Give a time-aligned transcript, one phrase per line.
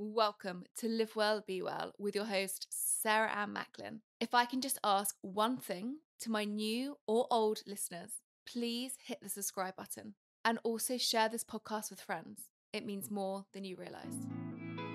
[0.00, 4.00] welcome to Live Well, Be Well with your host, Sarah Ann Macklin.
[4.18, 8.12] If I can just ask one thing to my new or old listeners,
[8.46, 12.48] please hit the subscribe button and also share this podcast with friends.
[12.72, 14.16] It means more than you realise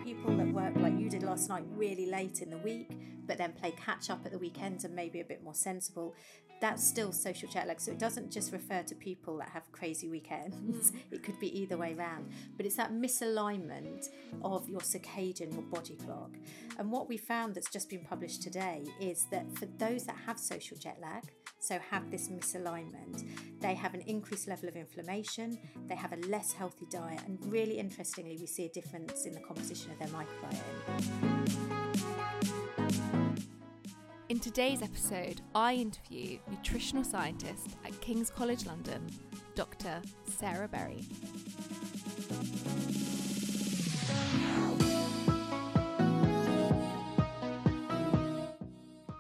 [0.06, 2.92] people that work like you did last night really late in the week,
[3.26, 6.14] but then play catch up at the weekends and maybe a bit more sensible,
[6.60, 7.80] that's still social jet lag.
[7.80, 10.98] So it doesn't just refer to people that have crazy weekends, mm.
[11.12, 12.30] it could be either way around.
[12.58, 14.10] But it's that misalignment
[14.44, 16.32] of your circadian, your body clock.
[16.78, 20.40] And what we found that's just been published today is that for those that have
[20.40, 21.24] social jet lag,
[21.60, 23.26] so have this misalignment,
[23.60, 27.80] they have an increased level of inflammation, they have a less healthy diet, and really
[27.80, 31.06] interestingly, we see a difference in the composition of their microbiome.
[34.28, 39.08] In today's episode, I interview nutritional scientist at King's College London,
[39.54, 40.02] Dr.
[40.28, 41.04] Sarah Berry.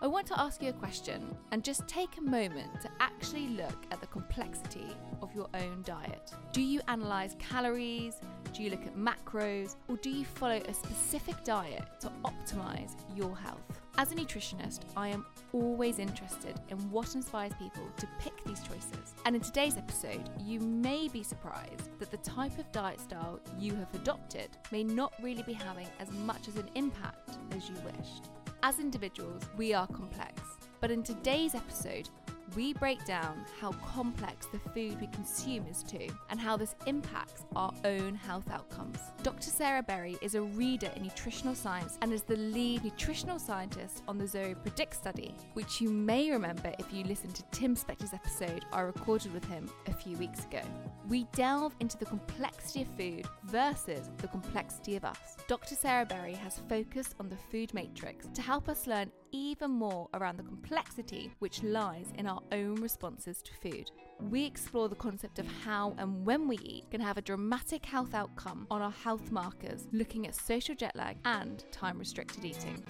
[0.02, 3.86] I want to ask you a question and just take a moment to actually look
[3.92, 4.88] at the complexity
[5.22, 6.34] of your own diet.
[6.52, 8.16] Do you analyse calories?
[8.53, 9.75] Do you look at macros?
[9.88, 13.84] Or do you follow a specific diet to optimise your health?
[13.98, 19.14] As a nutritionist, I am always interested in what inspires people to pick these choices.
[19.26, 23.74] And in today's episode, you may be surprised that the type of diet style you
[23.76, 28.30] have adopted may not really be having as much as an impact as you wished.
[28.64, 30.42] As individuals, we are complex.
[30.82, 32.09] But in today's episode,
[32.56, 37.46] we break down how complex the food we consume is too, and how this impacts
[37.56, 39.00] our own health outcomes.
[39.24, 39.50] Dr.
[39.50, 44.18] Sarah Berry is a reader in nutritional science and is the lead nutritional scientist on
[44.18, 48.66] the Zoe Predict study, which you may remember if you listened to Tim Spector's episode
[48.72, 50.62] I recorded with him a few weeks ago.
[51.08, 55.38] We delve into the complexity of food versus the complexity of us.
[55.48, 55.76] Dr.
[55.76, 60.38] Sarah Berry has focused on the food matrix to help us learn even more around
[60.38, 63.91] the complexity which lies in our own responses to food.
[64.29, 68.13] We explore the concept of how and when we eat can have a dramatic health
[68.13, 72.81] outcome on our health markers, looking at social jet lag and time restricted eating.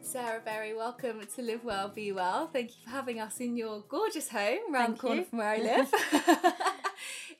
[0.00, 2.48] Sarah Berry, welcome to Live Well, Be Well.
[2.48, 5.24] Thank you for having us in your gorgeous home around Thank the corner you.
[5.26, 6.74] from where I live.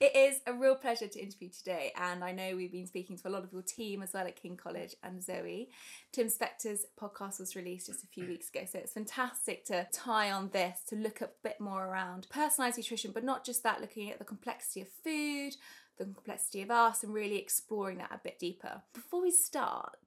[0.02, 3.28] It is a real pleasure to interview today, and I know we've been speaking to
[3.28, 5.68] a lot of your team as well at King College and Zoe.
[6.10, 10.32] Tim Spector's podcast was released just a few weeks ago, so it's fantastic to tie
[10.32, 14.10] on this to look a bit more around personalised nutrition, but not just that, looking
[14.10, 15.52] at the complexity of food,
[15.98, 18.82] the complexity of us, and really exploring that a bit deeper.
[18.94, 20.00] Before we start,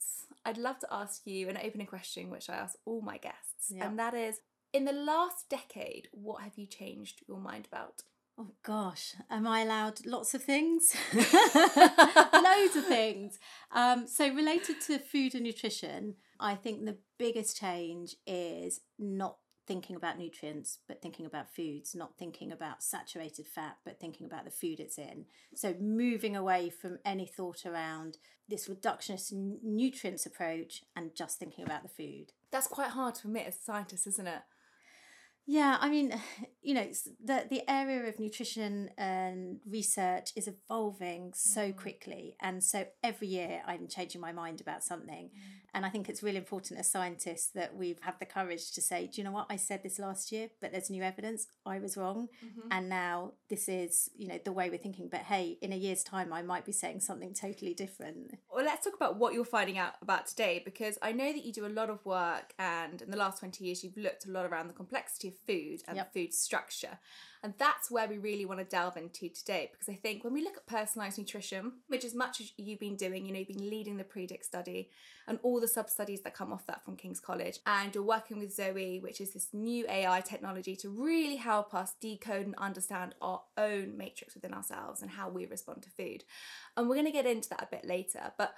[0.45, 3.85] I'd love to ask you an opening question, which I ask all my guests, yep.
[3.85, 4.41] and that is
[4.73, 8.03] in the last decade, what have you changed your mind about?
[8.37, 10.93] Oh gosh, am I allowed lots of things?
[11.13, 13.39] Loads of things.
[13.71, 19.95] Um, so, related to food and nutrition, I think the biggest change is not thinking
[19.95, 24.51] about nutrients, but thinking about foods, not thinking about saturated fat, but thinking about the
[24.51, 25.25] food it's in.
[25.55, 28.17] So, moving away from any thought around
[28.49, 29.31] this reductionist
[29.63, 32.33] nutrients approach and just thinking about the food.
[32.51, 34.41] That's quite hard to admit as a scientist, isn't it?
[35.47, 36.19] Yeah, I mean,
[36.61, 36.87] you know,
[37.23, 41.75] the the area of nutrition and research is evolving so mm.
[41.75, 45.41] quickly, and so every year I'm changing my mind about something, mm.
[45.75, 49.05] and I think it's really important as scientists that we've had the courage to say,
[49.05, 51.95] do you know what I said this last year, but there's new evidence, I was
[51.97, 52.67] wrong, mm-hmm.
[52.71, 55.07] and now this is you know the way we're thinking.
[55.11, 58.39] But hey, in a year's time, I might be saying something totally different.
[58.51, 61.53] Well, let's talk about what you're finding out about today, because I know that you
[61.53, 64.47] do a lot of work, and in the last twenty years, you've looked a lot
[64.47, 66.13] around the complexity of food and yep.
[66.13, 66.99] food structure.
[67.43, 70.43] And that's where we really want to delve into today because I think when we
[70.43, 73.69] look at personalized nutrition, which is much as you've been doing, you know, you've been
[73.69, 74.89] leading the Predict study
[75.27, 78.39] and all the sub studies that come off that from King's College, and you're working
[78.39, 83.15] with Zoe, which is this new AI technology to really help us decode and understand
[83.21, 86.23] our own matrix within ourselves and how we respond to food.
[86.75, 88.33] And we're going to get into that a bit later.
[88.37, 88.55] But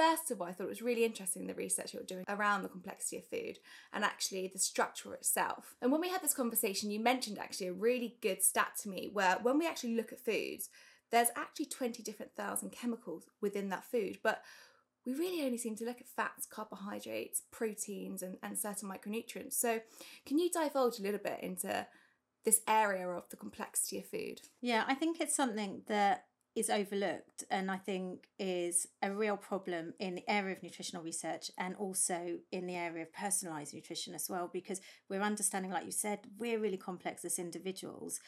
[0.00, 2.70] First of all, I thought it was really interesting the research you're doing around the
[2.70, 3.58] complexity of food
[3.92, 5.74] and actually the structure itself.
[5.82, 9.10] And when we had this conversation, you mentioned actually a really good stat to me
[9.12, 10.70] where when we actually look at foods,
[11.10, 14.40] there's actually 20 different thousand chemicals within that food, but
[15.04, 19.52] we really only seem to look at fats, carbohydrates, proteins, and, and certain micronutrients.
[19.52, 19.80] So,
[20.24, 21.86] can you divulge a little bit into
[22.46, 24.40] this area of the complexity of food?
[24.62, 26.24] Yeah, I think it's something that
[26.56, 31.50] is overlooked and I think is a real problem in the area of nutritional research
[31.56, 35.92] and also in the area of personalized nutrition as well because we're understanding like you
[35.92, 38.20] said we're really complex as individuals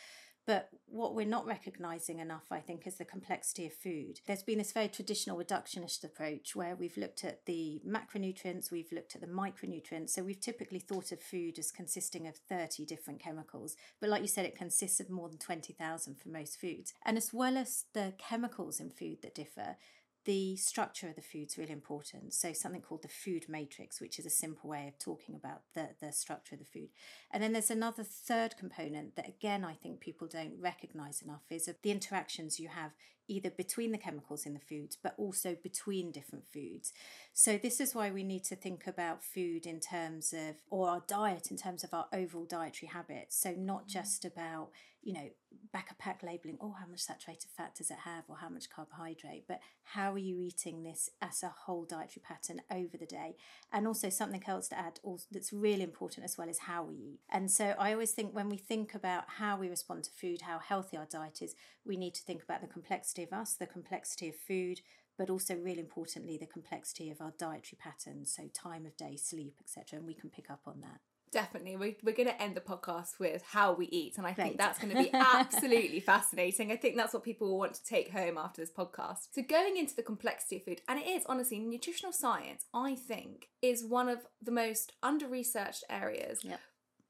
[0.47, 4.21] But what we're not recognizing enough, I think, is the complexity of food.
[4.27, 9.15] There's been this very traditional reductionist approach where we've looked at the macronutrients, we've looked
[9.15, 10.11] at the micronutrients.
[10.11, 13.77] So we've typically thought of food as consisting of 30 different chemicals.
[14.01, 16.93] But like you said, it consists of more than 20,000 for most foods.
[17.07, 19.77] And as well as the chemicals in food that differ,
[20.25, 22.33] the structure of the food is really important.
[22.35, 25.91] So something called the food matrix, which is a simple way of talking about the,
[26.01, 26.91] the structure of the food.
[27.31, 31.69] And then there's another third component that again I think people don't recognize enough is
[31.83, 32.93] the interactions you have
[33.33, 36.93] either between the chemicals in the foods but also between different foods.
[37.33, 41.03] So this is why we need to think about food in terms of or our
[41.07, 43.41] diet in terms of our overall dietary habits.
[43.41, 43.99] So not mm-hmm.
[43.99, 44.69] just about
[45.03, 45.29] you know,
[45.73, 48.71] back a pack labeling, oh, how much saturated fat does it have or how much
[48.71, 53.35] carbohydrate, but how are you eating this as a whole dietary pattern over the day?
[53.73, 55.01] And also something else to add
[55.31, 57.21] that's really important as well is how we eat.
[57.31, 60.59] And so I always think when we think about how we respond to food, how
[60.59, 64.29] healthy our diet is, we need to think about the complexity of us, the complexity
[64.29, 64.81] of food,
[65.19, 69.55] but also really importantly the complexity of our dietary patterns so time of day sleep
[69.61, 71.01] etc and we can pick up on that
[71.33, 71.77] Definitely.
[71.77, 74.19] We're, we're going to end the podcast with how we eat.
[74.19, 76.71] And I think that's going to be absolutely fascinating.
[76.71, 79.29] I think that's what people will want to take home after this podcast.
[79.33, 83.49] So, going into the complexity of food, and it is honestly, nutritional science, I think,
[83.63, 86.61] is one of the most under researched areas, yep.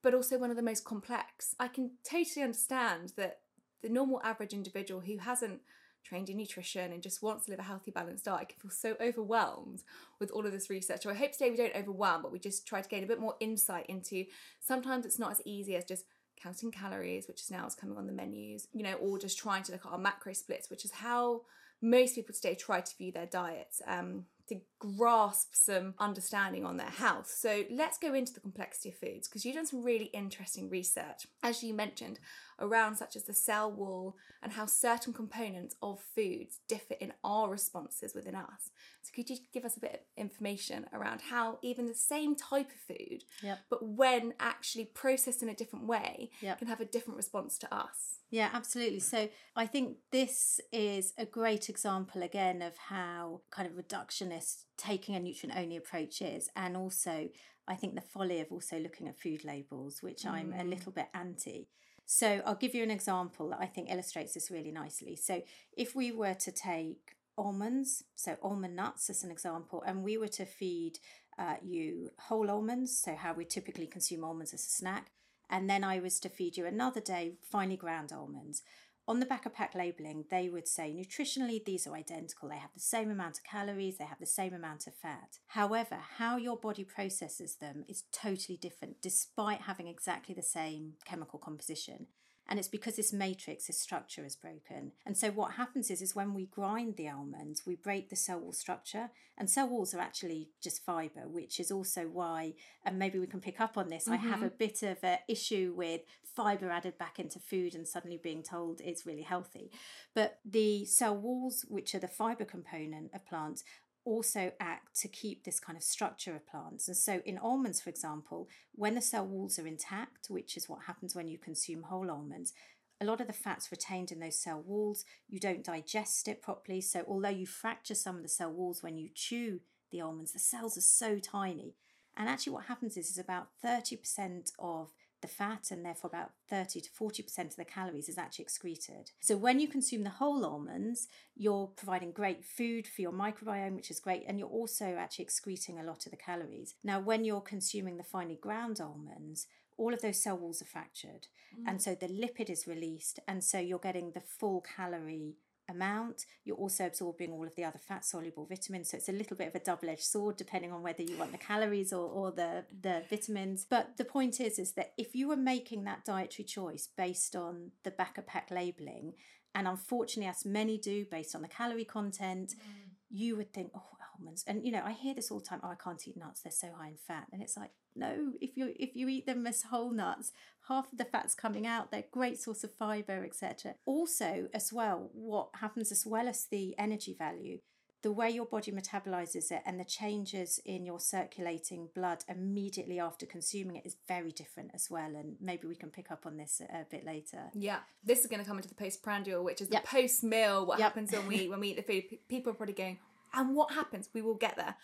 [0.04, 1.56] but also one of the most complex.
[1.58, 3.40] I can totally understand that
[3.82, 5.62] the normal average individual who hasn't
[6.04, 8.96] trained in nutrition and just wants to live a healthy, balanced diet can feel so
[9.00, 9.82] overwhelmed
[10.18, 11.02] with all of this research.
[11.02, 13.20] So I hope today we don't overwhelm, but we just try to gain a bit
[13.20, 14.24] more insight into
[14.60, 16.04] sometimes it's not as easy as just
[16.42, 19.62] counting calories, which is now is coming on the menus, you know, or just trying
[19.64, 21.42] to look at our macro splits, which is how
[21.80, 23.80] most people today try to view their diets.
[23.86, 27.28] Um, to grasp some understanding on their health.
[27.28, 31.26] So let's go into the complexity of foods because you've done some really interesting research,
[31.42, 32.18] as you mentioned,
[32.60, 37.50] around such as the cell wall and how certain components of foods differ in our
[37.50, 38.70] responses within us.
[39.02, 42.70] So could you give us a bit of information around how even the same type
[42.70, 43.60] of food, yep.
[43.70, 46.58] but when actually processed in a different way, yep.
[46.58, 48.20] can have a different response to us?
[48.30, 49.00] Yeah, absolutely.
[49.00, 55.14] So I think this is a great example again of how kind of reductionist taking
[55.14, 56.48] a nutrient only approach is.
[56.56, 57.28] And also,
[57.68, 60.30] I think the folly of also looking at food labels, which mm.
[60.30, 60.70] I'm a mm.
[60.70, 61.68] little bit anti.
[62.14, 65.16] So I'll give you an example that I think illustrates this really nicely.
[65.16, 65.42] So
[65.74, 70.28] if we were to take almonds, so almond nuts as an example, and we were
[70.28, 70.98] to feed
[71.38, 75.10] uh, you whole almonds, so how we typically consume almonds as a snack,
[75.48, 78.60] and then I was to feed you another day finely ground almonds.
[79.08, 82.48] On the back of pack labeling, they would say nutritionally these are identical.
[82.48, 85.38] They have the same amount of calories, they have the same amount of fat.
[85.48, 91.40] However, how your body processes them is totally different despite having exactly the same chemical
[91.40, 92.06] composition
[92.52, 94.92] and it's because this matrix, this structure is broken.
[95.06, 98.40] And so what happens is, is when we grind the almonds, we break the cell
[98.40, 99.08] wall structure,
[99.38, 102.52] and cell walls are actually just fiber, which is also why,
[102.84, 104.04] and maybe we can pick up on this.
[104.04, 104.12] Mm-hmm.
[104.12, 104.44] I have mm-hmm.
[104.44, 108.82] a bit of an issue with fiber added back into food and suddenly being told
[108.82, 109.70] it's really healthy.
[110.14, 113.64] But the cell walls, which are the fiber component of plants,
[114.04, 116.88] also act to keep this kind of structure of plants.
[116.88, 120.84] And so, in almonds, for example, when the cell walls are intact, which is what
[120.86, 122.52] happens when you consume whole almonds,
[123.00, 125.04] a lot of the fat's retained in those cell walls.
[125.28, 126.80] You don't digest it properly.
[126.80, 130.38] So, although you fracture some of the cell walls when you chew the almonds, the
[130.38, 131.74] cells are so tiny.
[132.16, 134.92] And actually, what happens is, is about 30% of
[135.22, 139.12] the fat and therefore about 30 to 40% of the calories is actually excreted.
[139.20, 143.90] So when you consume the whole almonds, you're providing great food for your microbiome, which
[143.90, 146.74] is great, and you're also actually excreting a lot of the calories.
[146.84, 149.46] Now, when you're consuming the finely ground almonds,
[149.78, 151.64] all of those cell walls are fractured, mm.
[151.66, 155.36] and so the lipid is released, and so you're getting the full calorie
[155.72, 156.26] amount.
[156.44, 158.90] You're also absorbing all of the other fat soluble vitamins.
[158.90, 161.32] So it's a little bit of a double edged sword depending on whether you want
[161.32, 163.66] the calories or, or the, the vitamins.
[163.68, 167.72] But the point is, is that if you were making that dietary choice based on
[167.82, 169.14] the back of pack labeling,
[169.54, 172.90] and unfortunately, as many do based on the calorie content, mm.
[173.10, 174.44] you would think, oh, almonds.
[174.46, 176.52] And you know, I hear this all the time, oh, I can't eat nuts, they're
[176.52, 177.26] so high in fat.
[177.32, 180.32] And it's like, no, if you if you eat them as whole nuts,
[180.68, 181.90] half of the fat's coming out.
[181.90, 183.74] They're great source of fiber, etc.
[183.84, 187.58] Also, as well, what happens as well as the energy value,
[188.02, 193.26] the way your body metabolizes it and the changes in your circulating blood immediately after
[193.26, 195.14] consuming it is very different as well.
[195.14, 197.50] And maybe we can pick up on this a, a bit later.
[197.54, 199.82] Yeah, this is going to come into the postprandial, which is yep.
[199.82, 200.66] the post meal.
[200.66, 200.88] What yep.
[200.88, 202.04] happens when we when we eat the food?
[202.28, 202.98] People are probably going,
[203.34, 204.08] and what happens?
[204.14, 204.76] We will get there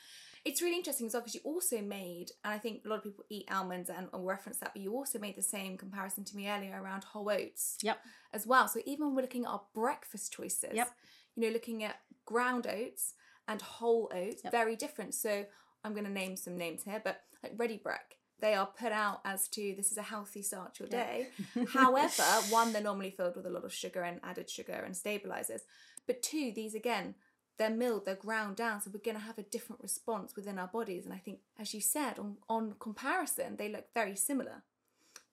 [0.45, 3.05] It's really interesting as well because you also made, and I think a lot of
[3.05, 6.37] people eat almonds and will reference that, but you also made the same comparison to
[6.37, 7.99] me earlier around whole oats Yep.
[8.33, 8.69] as well.
[8.69, 10.91] So even when we're looking at our breakfast choices, Yep.
[11.37, 13.15] you know, looking at ground oats
[13.47, 14.53] and whole oats, Yep.
[14.53, 15.15] very different.
[15.15, 15.45] So
[15.85, 19.21] I'm going to name some names here, but like Ready Brek, they are put out
[19.25, 21.07] as to this is a healthy start to your Yeah.
[21.07, 21.29] day.
[21.73, 25.63] However, one, they're normally filled with a lot of sugar and added sugar and stabilizers.
[26.07, 27.17] But two, these again,
[27.59, 30.69] they're milled, they're ground down, so we're going to have a different response within our
[30.69, 31.05] bodies.
[31.05, 34.63] And I think, as you said, on, on comparison, they look very similar,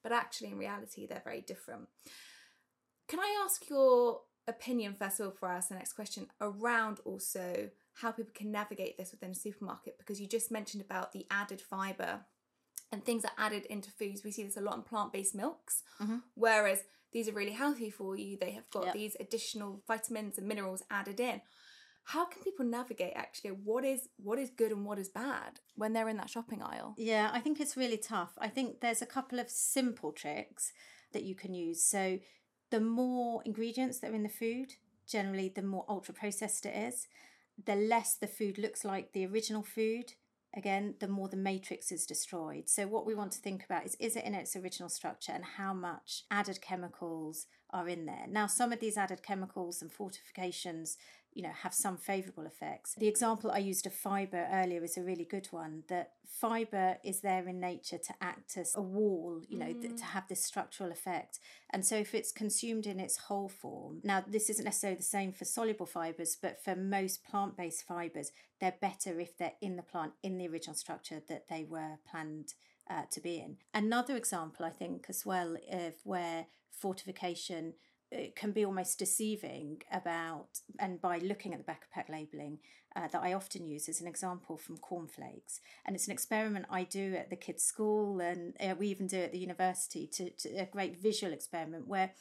[0.04, 1.88] but actually in reality, they're very different.
[3.08, 7.70] Can I ask your opinion first of all for us the next question around also
[7.94, 9.98] how people can navigate this within a supermarket?
[10.00, 12.22] Because you just mentioned about the added fiber
[12.92, 14.24] and things are added into foods.
[14.24, 16.24] We see this a lot in plant based milks, Mhm.
[16.34, 18.38] whereas these are really healthy for you.
[18.38, 18.94] They have got Yep.
[18.94, 21.42] these additional vitamins and minerals added in.
[22.06, 25.94] How can people navigate actually what is what is good and what is bad when
[25.94, 26.94] they're in that shopping aisle?
[26.98, 28.34] Yeah, I think it's really tough.
[28.38, 30.72] I think there's a couple of simple tricks
[31.14, 31.84] that you can use.
[31.84, 32.20] So,
[32.70, 34.74] the more ingredients that are in the food,
[35.08, 37.08] generally, the more ultra processed it is.
[37.64, 40.14] The less the food looks like the original food,
[40.56, 42.70] again, the more the matrix is destroyed.
[42.70, 45.44] So, what we want to think about is is it in its original structure and
[45.58, 48.26] how much added chemicals are in there?
[48.30, 50.98] Now, some of these added chemicals and fortifications
[51.36, 52.96] you know have some favorable effects.
[52.98, 57.22] The example i used of fiber earlier is a really good one that fiber is
[57.22, 60.92] there in nature to act as a wall you know th- to have this structural
[60.92, 61.40] effect.
[61.72, 65.34] And so if it's consumed in its whole form now this isn't necessarily the same
[65.34, 70.14] for soluble fibers but for most plant-based fibers they're better if they're in the plant
[70.24, 72.54] in the original structure that they were planned
[72.90, 73.58] uh, to be in.
[73.74, 77.74] Another example i think as well of where fortification
[78.12, 82.60] it can be almost deceiving about and by looking at the back of pack labeling
[82.96, 85.60] uh, that I often use as an example from cornflakes.
[85.86, 89.18] And it's an experiment I do at the kids school and uh, we even do
[89.18, 92.12] at the university to, to a great visual experiment where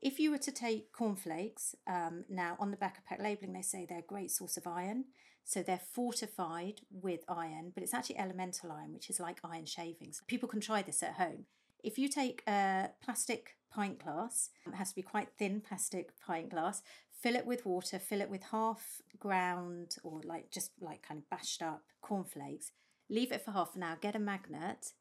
[0.00, 3.62] if you were to take cornflakes um, now on the back of pack labeling they
[3.62, 5.06] say they're a great source of iron.
[5.44, 10.22] So they're fortified with iron but it's actually elemental iron which is like iron shavings.
[10.28, 11.46] People can try this at home.
[11.82, 16.50] If you take a plastic pint glass, it has to be quite thin plastic pint
[16.50, 16.82] glass,
[17.22, 21.30] fill it with water, fill it with half ground or like just like kind of
[21.30, 22.72] bashed up cornflakes,
[23.08, 24.92] leave it for half an hour, get a magnet,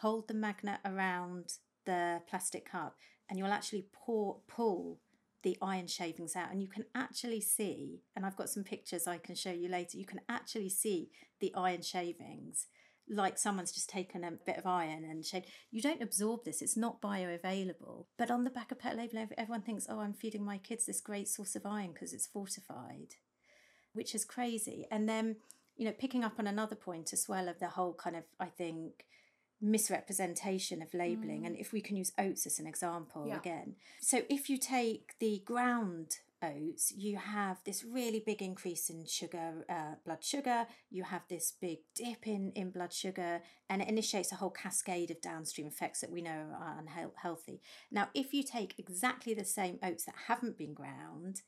[0.00, 1.54] hold the magnet around
[1.84, 2.96] the plastic cup,
[3.28, 5.00] and you'll actually pour, pull
[5.42, 9.18] the iron shavings out and you can actually see and I've got some pictures I
[9.18, 12.66] can show you later you can actually see the iron shavings
[13.08, 15.46] like someone's just taken a bit of iron and shaved.
[15.70, 18.06] You don't absorb this, it's not bioavailable.
[18.16, 21.00] But on the back of pet label, everyone thinks, oh, I'm feeding my kids this
[21.00, 23.16] great source of iron because it's fortified,
[23.92, 24.86] which is crazy.
[24.90, 25.36] And then,
[25.76, 28.46] you know, picking up on another point as well of the whole kind of, I
[28.46, 29.04] think,
[29.60, 31.42] misrepresentation of labeling.
[31.42, 31.46] Mm.
[31.46, 33.38] And if we can use oats as an example Yeah.
[33.38, 33.76] again.
[34.00, 39.64] So if you take the ground oats, you have this really big increase in sugar,
[39.68, 40.66] uh, blood sugar.
[40.90, 45.10] You have this big dip in, in blood sugar, and it initiates a whole cascade
[45.10, 47.60] of downstream effects that we know are unhealthy.
[47.90, 51.42] Now, if you take exactly the same oats that haven't been ground,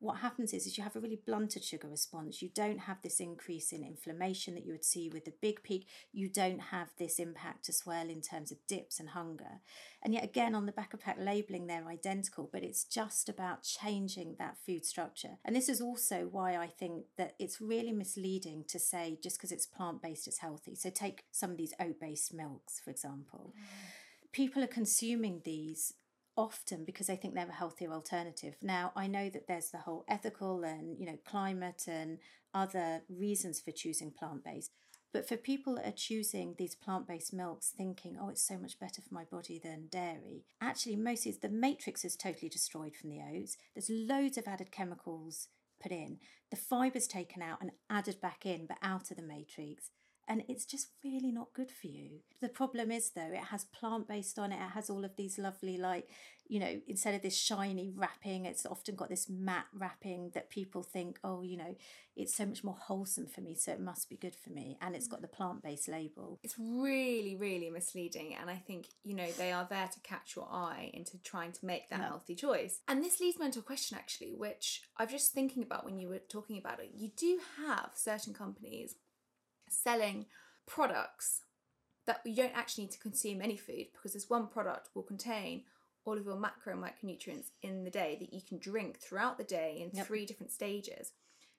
[0.00, 2.40] what happens is, is you have a really blunted sugar response.
[2.40, 5.86] You don't have this increase in inflammation that you would see with the big peak.
[6.10, 9.60] You don't have this impact as well in terms of dips and hunger.
[10.02, 13.62] And yet again, on the back of pack labeling, they're identical, but it's just about
[13.62, 15.36] changing that food structure.
[15.44, 19.52] And this is also why I think that it's really misleading to say just because
[19.52, 20.74] it's plant based, it's healthy.
[20.76, 23.52] So take some of these oat based milks, for example.
[23.54, 24.32] Mm.
[24.32, 25.92] People are consuming these
[26.36, 28.56] often because they think they're a healthier alternative.
[28.62, 32.18] Now, I know that there's the whole ethical and, you know, climate and
[32.54, 34.70] other reasons for choosing plant based.
[35.12, 38.78] But for people that are choosing these plant based milks thinking, oh, it's so much
[38.78, 43.10] better for my body than dairy, actually, most is the matrix is totally destroyed from
[43.10, 43.56] the oats.
[43.74, 45.48] There's loads of added chemicals
[45.82, 46.18] put in.
[46.50, 49.90] The fiber's taken out and added back in, but out of the matrix.
[50.30, 52.20] And it's just really not good for you.
[52.40, 54.62] The problem is, though, it has plant based on it.
[54.62, 56.08] It has all of these lovely, like,
[56.46, 60.84] you know, instead of this shiny wrapping, it's often got this matte wrapping that people
[60.84, 61.74] think, oh, you know,
[62.14, 64.78] it's so much more wholesome for me, so it must be good for me.
[64.80, 66.38] And it's got the plant based label.
[66.44, 68.36] It's really, really misleading.
[68.40, 71.66] And I think, you know, they are there to catch your eye into trying to
[71.66, 72.06] make that Yeah.
[72.06, 72.82] healthy choice.
[72.86, 75.98] And this leads me into a question, actually, which I was just thinking about when
[75.98, 76.92] you were talking about it.
[76.94, 78.94] You do have certain companies
[79.70, 80.26] selling
[80.66, 81.42] products
[82.06, 85.62] that you don't actually need to consume any food because this one product will contain
[86.04, 89.44] all of your macro and micronutrients in the day that you can drink throughout the
[89.44, 90.06] day in Yep.
[90.06, 91.12] three different stages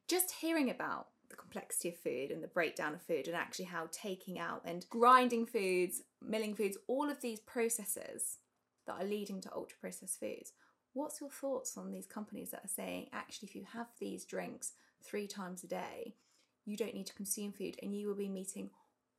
[0.08, 3.88] just hearing about the complexity of food and the breakdown of food and actually how
[3.91, 8.39] taking out and grinding foods, milling foods, all of these processes
[8.86, 10.51] that are leading to ultra processed foods.
[10.94, 14.74] What's your thoughts on these companies that are saying actually if you have these drinks
[15.01, 16.15] three times a day,
[16.65, 18.70] you don't need to consume food and you will be meeting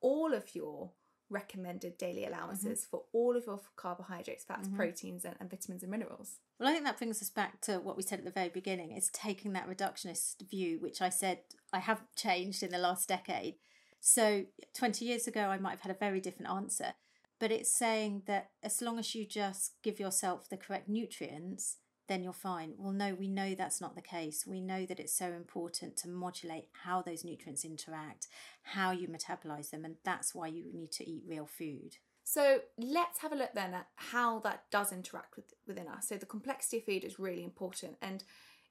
[0.01, 0.91] all of your
[1.33, 2.91] recommended daily allowances mm-hmm.
[2.91, 4.77] for all of your carbohydrates, fats, mm-hmm.
[4.77, 6.39] proteins, and, and, vitamins and minerals.
[6.61, 8.93] Well, I think that brings us back to what we said at the very beginning.
[8.93, 11.41] is taking that reductionist view, which I said
[11.73, 13.55] I have changed in the last decade.
[13.99, 14.45] So,
[14.77, 16.95] 20 years ago, I might have had a very different answer.
[17.39, 21.79] But it's saying that as long as you just give yourself the correct nutrients,
[22.09, 22.75] then you're fine.
[22.79, 24.45] Well, no, we know that's not the case.
[24.47, 28.29] We know that it's so important to modulate how those nutrients interact,
[28.63, 31.97] how you metabolize them, and that's why you need to eat real food.
[32.25, 36.09] So let's have a look then at how that does interact with, within us.
[36.09, 38.25] So the complexity of food is really important, and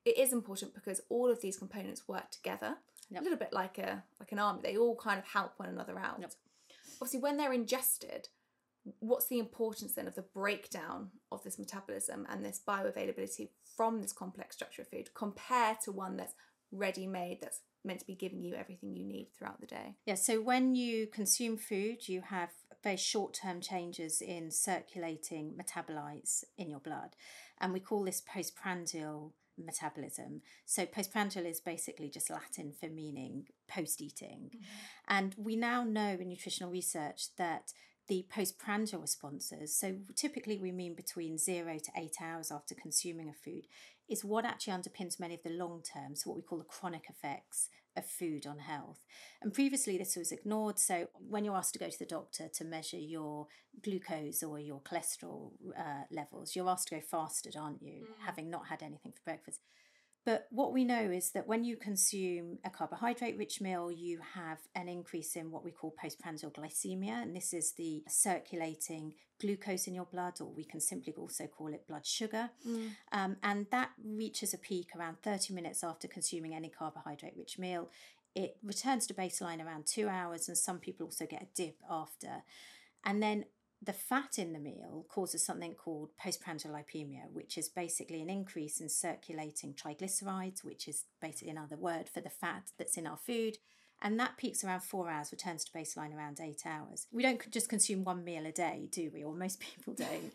[0.05, 2.77] it is important because all of these components work together.
[3.09, 3.21] Yep.
[3.21, 5.99] A little bit like a like an army, they all kind of help one another
[5.99, 6.17] out.
[6.19, 6.31] Yep.
[7.01, 8.29] Obviously, when they're ingested,
[8.99, 14.11] what's the importance then of the breakdown of this metabolism and this bioavailability from this
[14.11, 16.33] complex structure of food compared to one that's
[16.71, 20.15] ready made that's meant to be giving you everything you need throughout the day yeah
[20.15, 22.49] so when you consume food you have
[22.83, 27.15] very short term changes in circulating metabolites in your blood
[27.59, 30.41] and we call this postprandial metabolism.
[30.65, 34.51] So postprandial is basically just Latin for meaning post eating.
[34.55, 34.65] Mm-hmm.
[35.07, 37.73] And we now know in nutritional research that
[38.11, 43.33] the postprandial responses, so typically we mean between zero to eight hours after consuming a
[43.33, 43.67] food,
[44.09, 47.05] is what actually underpins many of the long term, so what we call the chronic
[47.09, 49.05] effects of food on health.
[49.41, 50.77] And previously this was ignored.
[50.77, 53.47] So when you're asked to go to the doctor to measure your
[53.81, 58.25] glucose or your cholesterol uh, levels, you're asked to go fasted, aren't you, mm.
[58.25, 59.61] having not had anything for breakfast.
[60.23, 64.59] But what we know is that when you consume a carbohydrate rich meal, you have
[64.75, 67.21] an increase in what we call postprandial glycemia.
[67.23, 71.73] And this is the circulating glucose in your blood, or we can simply also call
[71.73, 72.51] it blood sugar.
[72.67, 72.89] Mm.
[73.11, 77.89] Um, and that reaches a peak around 30 minutes after consuming any carbohydrate rich meal.
[78.35, 82.43] It returns to baseline around two hours, and some people also get a dip after.
[83.03, 83.45] And then
[83.83, 88.79] the fat in the meal causes something called postprandial lipemia, which is basically an increase
[88.79, 93.57] in circulating triglycerides, which is basically another word for the fat that's in our food.
[94.03, 97.07] And that peaks around four hours, returns to baseline around eight hours.
[97.11, 99.23] We don't just consume one meal a day, do we?
[99.23, 100.33] Or most people don't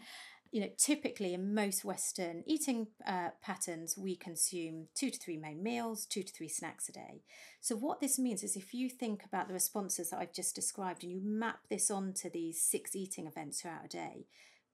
[0.51, 5.63] you know, typically in most Western eating uh, patterns, we consume two to three main
[5.63, 7.23] meals, two to three snacks a day.
[7.61, 11.03] So, what this means is if you think about the responses that I've just described
[11.03, 14.27] and you map this onto these six eating events throughout a day,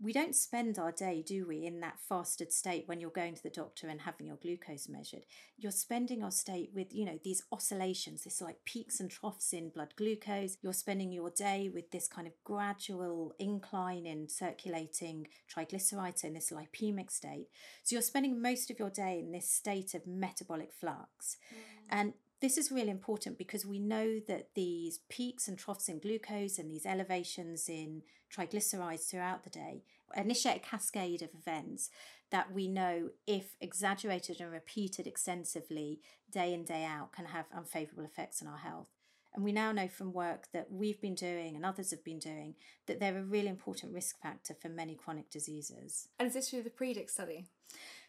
[0.02, 3.42] we don't spend our day, do we, in that fasted state when you're going to
[3.42, 5.24] the doctor and having your glucose measured.
[5.56, 9.68] You're spending our state with, you know, these oscillations, this like peaks and troughs in
[9.68, 10.56] blood glucose.
[10.60, 16.50] You're spending your day with this kind of gradual incline in circulating triglycerides in this
[16.50, 17.46] lipemic state.
[17.84, 21.36] So you're spending most of your day in this state of metabolic flux.
[21.52, 21.56] Mm.
[21.90, 22.12] And
[22.42, 26.68] this is really important because we know that these peaks and troughs in glucose and
[26.68, 28.02] these elevations in
[28.36, 29.84] triglycerides throughout the day
[30.16, 31.88] initiate a cascade of events
[32.30, 36.00] that we know, if exaggerated and repeated extensively
[36.30, 38.88] day in, day out, can have unfavorable effects on our health.
[39.34, 42.54] And we now know from work that we've been doing and others have been doing
[42.86, 46.08] that they're a really important risk factor for many chronic diseases.
[46.18, 47.46] And is this through the PREDICT study?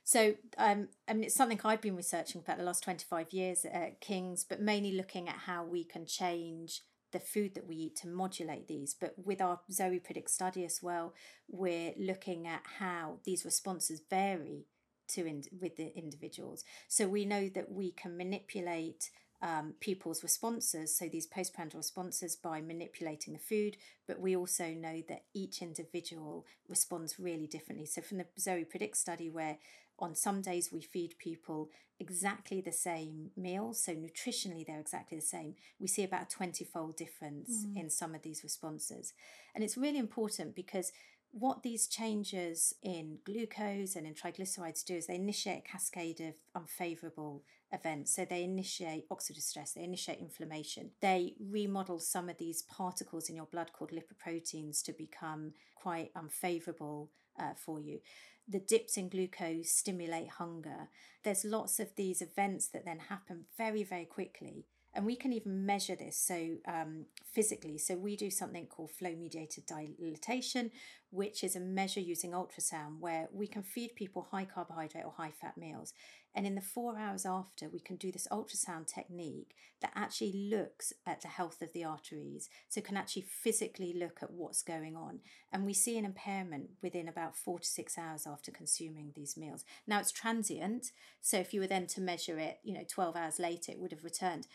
[0.04, 4.02] So, um, I mean, it's something I've been researching for the last 25 years at
[4.02, 6.82] King's, but mainly looking at how we can change
[7.13, 8.94] the food that we eat to modulate these.
[9.00, 11.13] But with our Zoe Predict study as well,
[11.50, 14.66] we're looking at how these responses vary
[15.10, 16.63] to in, with the individuals.
[16.88, 19.10] So we know that we can manipulate
[19.44, 23.76] um, people's responses, so these postprandial responses, by manipulating the food,
[24.08, 27.86] but we also know that each individual responds really differently.
[27.86, 29.58] So, from the Zoe Predict study, where
[29.99, 35.25] on some days we feed people exactly the same meals, so nutritionally they're exactly the
[35.25, 37.77] same, we see about a 20 fold difference mm.
[37.79, 39.13] in some of these responses.
[39.56, 40.91] And it's really important because
[41.32, 46.36] what these changes in glucose and in triglycerides do is they initiate a cascade of
[46.56, 48.15] unfavorable events.
[48.15, 53.36] So they initiate oxidative stress, they initiate inflammation, they remodel some of these particles in
[53.36, 58.00] your blood called lipoproteins to become quite unfavorable uh, for you.
[58.48, 60.89] The dips in glucose stimulate hunger.
[61.24, 65.65] There's lots of these events that then happen very, very quickly and we can even
[65.65, 70.72] measure this so um, physically so we do something called flow mediated dilatation
[71.10, 75.32] which is a measure using ultrasound where we can feed people high carbohydrate or high
[75.32, 75.93] fat meals
[76.36, 80.91] And in the four hours after, we can do this ultrasound technique that actually looks
[81.06, 82.50] at the health of the arteries.
[82.69, 85.19] So, can actually physically look at what's going on.
[85.52, 89.63] And we see an impairment within about four to six hours after consuming these meals.
[89.86, 90.91] Now, it's transient.
[91.22, 93.91] So, if you were then to measure it, you know, 12 hours later, it would
[93.91, 94.48] have returned.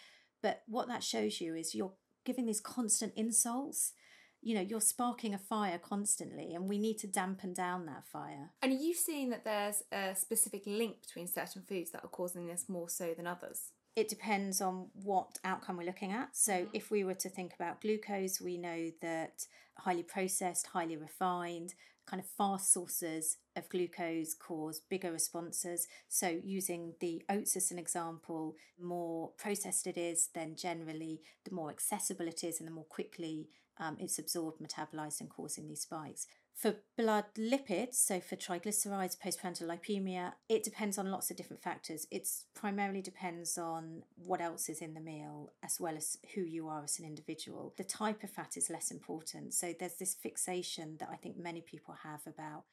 [0.43, 1.93] But what that shows you is you're
[2.25, 3.93] giving these constant insults
[4.41, 8.51] you know you're sparking a fire constantly and we need to dampen down that fire
[8.63, 12.47] and are you seeing that there's a specific link between certain foods that are causing
[12.47, 16.71] this more so than others it depends on what outcome we're looking at so mm-hmm.
[16.73, 19.45] if we were to think about glucose we know that
[19.79, 21.75] highly processed highly refined
[22.09, 25.87] kind of fast sources of glucose cause bigger responses.
[26.09, 31.71] So, using the oats as an example, more processed it is, then generally the more
[31.71, 33.49] accessible it is and the more quickly
[33.79, 36.27] um, it's absorbed, metabolized, and causing these spikes.
[36.55, 42.09] For blood lipids, so for triglycerides, postprandial lipemia, it depends on lots of different factors.
[42.11, 46.67] It primarily depends on what else is in the meal as well as who you
[46.67, 47.75] are as an individual.
[47.77, 49.55] The type of fat is less important.
[49.55, 52.65] So there's this fixation that I think many people have about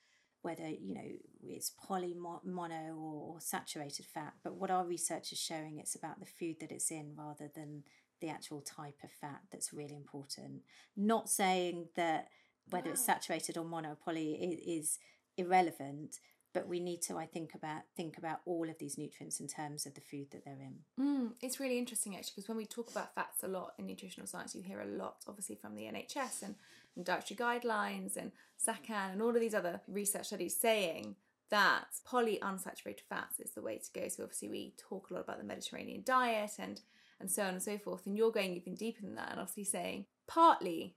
[0.41, 1.11] whether you know
[1.43, 6.25] it's poly mono or saturated fat but what our research is showing it's about the
[6.25, 7.83] food that it's in rather than
[8.21, 10.61] the actual type of fat that's really important.
[10.95, 12.29] Not saying that
[12.69, 12.93] whether wow.
[12.93, 14.99] it's saturated or mono or poly is,
[15.37, 16.19] irrelevant,
[16.53, 19.85] but we need to, I think about think about all of these nutrients in terms
[19.85, 20.75] of the food that they're in.
[20.97, 24.27] Mm, it's really interesting actually because when we talk about fats a lot in nutritional
[24.27, 26.55] science, you hear a lot, obviously from the NHS and,
[26.95, 28.31] and dietary guidelines and
[28.65, 31.17] SACN and all of these other research studies saying
[31.49, 34.07] that polyunsaturated fats is the way to go.
[34.07, 36.81] So obviously we talk a lot about the Mediterranean diet and
[37.19, 38.05] and so on and so forth.
[38.05, 40.95] And you're going even deeper than that and obviously saying partly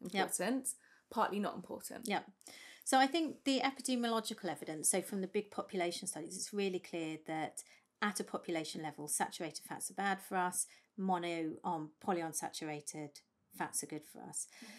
[0.00, 0.66] important, yep.
[1.10, 2.06] partly not important.
[2.06, 2.20] Yeah.
[2.84, 7.16] So I think the epidemiological evidence, so from the big population studies, it's really clear
[7.26, 7.62] that
[8.02, 10.66] at a population level, saturated fats are bad for us,
[10.98, 13.20] mono um, polyunsaturated
[13.56, 14.46] fats are good for us.
[14.56, 14.72] Mm-hmm.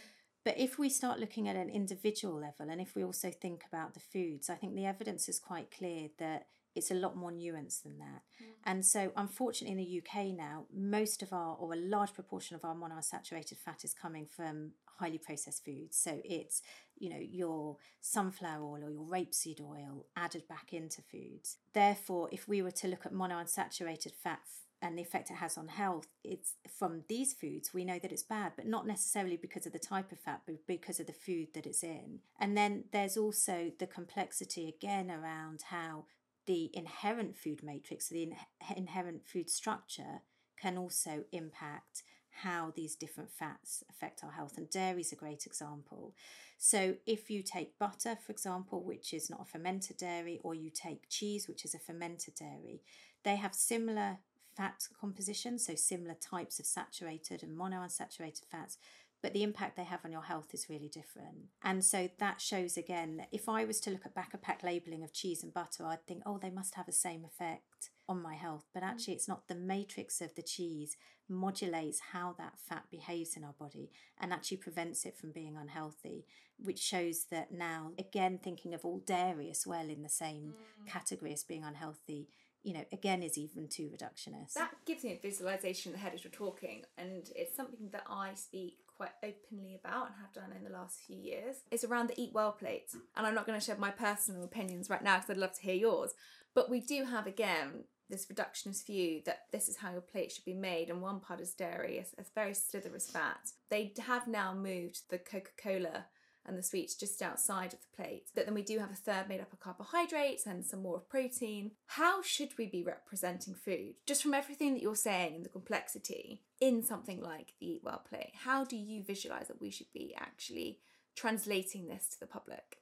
[0.43, 3.95] But if we start looking at an individual level, and if we also think about
[3.95, 6.45] the foods, I think the evidence is quite clear that
[6.75, 8.21] it's a lot more nuanced than that.
[8.41, 8.45] Mm.
[8.65, 12.65] And so, unfortunately, in the UK now, most of our, or a large proportion of
[12.65, 15.97] our monounsaturated fat is coming from highly processed foods.
[15.97, 16.61] So, it's,
[16.97, 21.57] you know, your sunflower oil or your rapeseed oil added back into foods.
[21.73, 24.39] Therefore, if we were to look at monounsaturated fat
[24.81, 28.23] and the effect it has on health, it's from these foods, we know that it's
[28.23, 31.47] bad, but not necessarily because of the type of fat, but because of the food
[31.53, 32.19] that it's in.
[32.39, 36.05] And then there's also the complexity again around how
[36.45, 38.35] the inherent food matrix, the in-
[38.75, 40.21] inherent food structure,
[40.59, 42.03] can also impact
[42.41, 44.57] how these different fats affect our health.
[44.57, 46.13] And dairy is a great example.
[46.57, 50.69] So, if you take butter, for example, which is not a fermented dairy, or you
[50.69, 52.81] take cheese, which is a fermented dairy,
[53.23, 54.17] they have similar
[54.55, 58.77] fat composition, so similar types of saturated and monounsaturated fats,
[59.25, 61.47] but the impact they have on your health is really different.
[61.63, 64.61] And so that shows again that if I was to look at back of pack
[64.61, 68.21] labeling of cheese and butter, I'd think, oh, they must have the same effect on
[68.21, 68.65] my health.
[68.71, 70.95] But actually, it's not the matrix of the cheese
[71.27, 73.89] modulates how that fat behaves in our body
[74.21, 76.27] and actually prevents it from being unhealthy,
[76.63, 80.87] which shows that now, again, thinking of all dairy as well in the same mm.
[80.87, 82.27] category as being unhealthy
[82.65, 84.53] you know, again, is even too reductionist.
[84.55, 88.05] That gives me a visualization in the head as you're talking, and it's something that
[88.09, 91.57] I speak quite openly about and have done in the last few years.
[91.71, 94.89] It's around the Eat Well plate, and I'm not going to share my personal opinions
[94.89, 96.13] right now because I'd love to hear yours.
[96.53, 100.45] But we do have again this reductionist view that this is how your plate should
[100.45, 103.39] be made, and one part is dairy, it's, very slithery fat.
[103.69, 106.05] They have now moved the Coca Cola
[106.45, 108.27] and the sweets just outside of the plate.
[108.33, 111.09] But then we do have a third made up of carbohydrates and some more of
[111.09, 111.71] protein.
[111.87, 113.95] How should we be representing food?
[114.05, 118.03] Just from everything that you're saying and the complexity in something like the Eat Well
[118.07, 120.79] plate, how do you visualize that we should be actually
[121.15, 122.77] translating this to the public?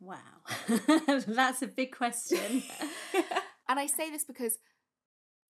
[0.00, 0.16] Wow,
[1.26, 2.62] that's a big question.
[3.68, 4.58] and I say this because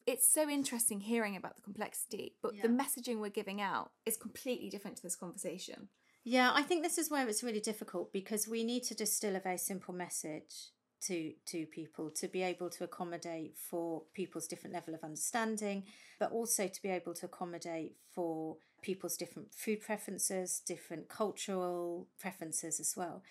[0.07, 2.63] it's so interesting hearing about the complexity, but yeah.
[2.63, 5.89] the messaging we're giving out is completely different to this conversation.
[6.25, 9.41] Yeah, I think this is where it's really difficult because we need to distill a
[9.41, 14.95] very simple message to to people to be able to accommodate for people's different level
[14.95, 15.85] of understanding
[16.19, 22.81] but also to be able to accommodate for people's different food preferences different cultural preferences
[22.81, 23.23] as well.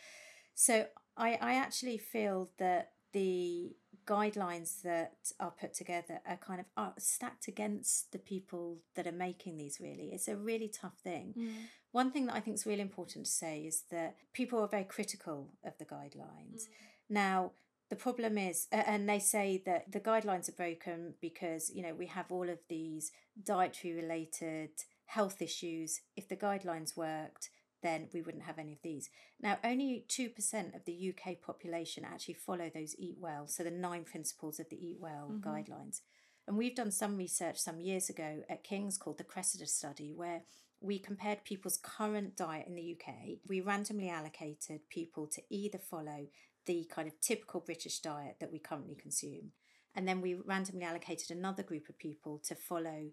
[0.55, 3.75] So i i actually feel that the
[4.07, 9.11] guidelines that are put together are kind of are stacked against the people that are
[9.11, 11.51] making these really it's a really tough thing mm.
[11.91, 14.83] One thing that I think is really important to say is that people are very
[14.83, 16.63] critical of the guidelines.
[16.63, 16.67] Mm.
[17.09, 17.51] Now,
[17.89, 22.07] the problem is, and they say that the guidelines are broken because, you know, we
[22.07, 23.11] have all of these
[23.43, 24.71] dietary related
[25.05, 26.01] health issues.
[26.17, 27.49] If the guidelines worked,
[27.81, 29.09] then we wouldn't have any of these.
[29.41, 34.03] Now, only 2% of the UK population actually follow those Eat Well, so the nine
[34.03, 35.47] principles of the Eat Well mm-hmm.
[35.47, 36.01] guidelines.
[36.47, 40.43] And we've done some research some years ago at King's called the Cressida study, where
[40.79, 43.39] we compared people's current diet in the UK.
[43.47, 46.27] We randomly allocated people to either follow
[46.65, 49.51] the kind of typical British diet that we currently consume.
[49.95, 53.09] And then we randomly allocated another group of people to follow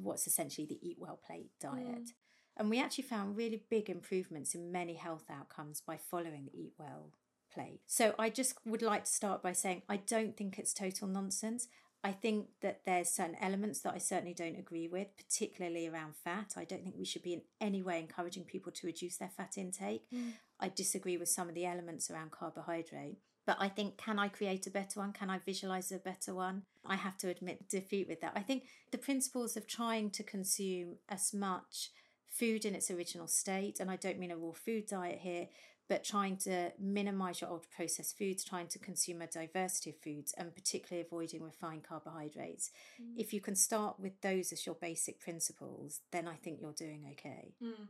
[0.00, 1.84] what's essentially the Eat Well plate diet.
[1.84, 2.12] Mm.
[2.62, 6.74] And we actually found really big improvements in many health outcomes by following the Eat
[6.78, 7.10] Well
[7.52, 7.80] plate.
[7.88, 11.66] So I just would like to start by saying I don't think it's total nonsense.
[12.04, 16.54] I think that there's certain elements that I certainly don't agree with, particularly around fat.
[16.56, 19.58] I don't think we should be in any way encouraging people to reduce their fat
[19.58, 20.04] intake.
[20.14, 20.34] Mm.
[20.60, 23.18] I disagree with some of the elements around carbohydrate.
[23.44, 25.12] But I think, can I create a better one?
[25.12, 26.62] Can I visualize a better one?
[26.86, 28.34] I have to admit defeat with that.
[28.36, 31.90] I think the principles of trying to consume as much
[32.32, 35.48] food in its original state, and I don't mean a raw food diet here,
[35.88, 40.34] but trying to minimize your ultra processed foods, trying to consume a diversity of foods,
[40.38, 42.70] and particularly avoiding refined carbohydrates.
[43.00, 43.14] Mm.
[43.18, 47.04] If you can start with those as your basic principles, then I think you're doing
[47.12, 47.54] okay.
[47.62, 47.88] Mm.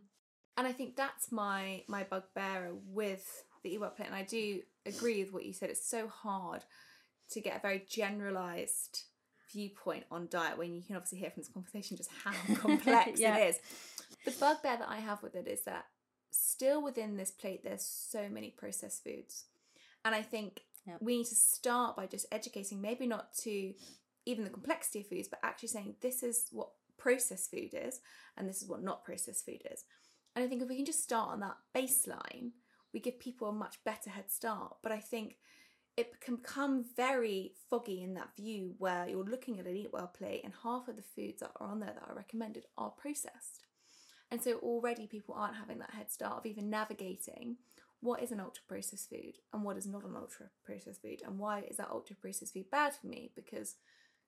[0.56, 4.06] And I think that's my my bugbear with the EWOP plate.
[4.06, 5.70] And I do agree with what you said.
[5.70, 6.64] It's so hard
[7.30, 9.04] to get a very generalized
[9.52, 13.36] viewpoint on diet when you can obviously hear from this conversation just how complex yeah.
[13.36, 13.58] it is.
[14.24, 15.86] The bugbear that I have with it is that
[16.30, 19.44] still within this plate, there's so many processed foods.
[20.04, 20.98] And I think yep.
[21.00, 23.74] we need to start by just educating, maybe not to
[24.24, 28.00] even the complexity of foods, but actually saying this is what processed food is
[28.36, 29.84] and this is what not processed food is.
[30.34, 32.52] And I think if we can just start on that baseline,
[32.92, 34.76] we give people a much better head start.
[34.82, 35.36] But I think
[35.96, 40.06] it can become very foggy in that view where you're looking at an eat well
[40.06, 43.61] plate and half of the foods that are on there that are recommended are processed.
[44.32, 47.58] And so already people aren't having that head start of even navigating
[48.00, 51.38] what is an ultra processed food and what is not an ultra processed food and
[51.38, 53.74] why is that ultra processed food bad for me because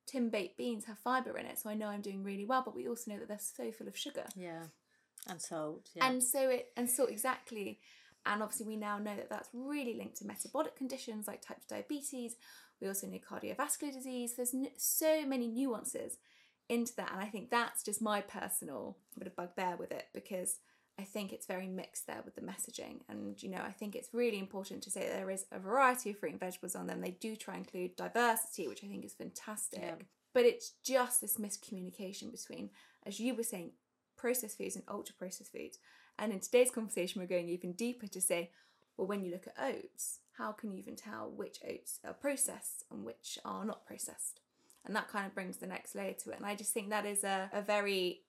[0.06, 2.76] tin baked beans have fiber in it so I know I'm doing really well but
[2.76, 4.26] we also know that they're so full of sugar.
[4.36, 4.64] Yeah.
[5.26, 5.88] And salt.
[5.94, 6.06] Yeah.
[6.06, 7.80] And so it and salt exactly
[8.26, 11.76] and obviously we now know that that's really linked to metabolic conditions like type 2
[11.76, 12.36] diabetes.
[12.78, 14.34] We also know cardiovascular disease.
[14.36, 16.18] There's so many nuances
[16.68, 17.12] into that.
[17.12, 20.58] And I think that's just my personal bit of bugbear with it because
[20.98, 23.00] I think it's very mixed there with the messaging.
[23.08, 26.10] And, you know, I think it's really important to say that there is a variety
[26.10, 27.00] of fruit and vegetables on them.
[27.00, 29.82] They do try and include diversity, which I think is fantastic.
[29.82, 29.94] Yeah.
[30.32, 32.70] But it's just this miscommunication between,
[33.04, 33.72] as you were saying,
[34.16, 35.78] processed foods and ultra processed foods.
[36.18, 38.50] And in today's conversation, we're going even deeper to say,
[38.96, 42.84] well, when you look at oats, how can you even tell which oats are processed
[42.90, 44.40] and which are not processed?
[44.86, 47.06] And that kind of brings the next layer to it and i just think that
[47.06, 48.20] is a, a very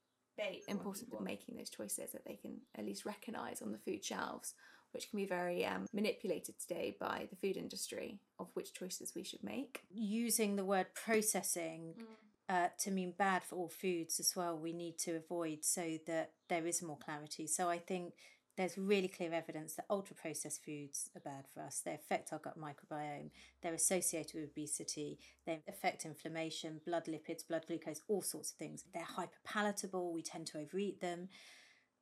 [0.67, 4.53] important for making those choices that they can at least recognize on the food shelves
[4.91, 9.23] which can be very um, manipulated today by the food industry of which choices we
[9.23, 12.03] should make using the word processing mm.
[12.47, 16.29] Uh, to mean bad for all foods as well, we need to avoid so that
[16.47, 17.47] there is more clarity.
[17.47, 18.13] So I think
[18.57, 21.81] there's really clear evidence that ultra processed foods are bad for us.
[21.83, 23.31] They affect our gut microbiome.
[23.61, 25.19] They're associated with obesity.
[25.45, 28.85] They affect inflammation, blood lipids, blood glucose, all sorts of things.
[28.93, 30.13] They're hyperpalatable.
[30.13, 31.29] We tend to overeat them.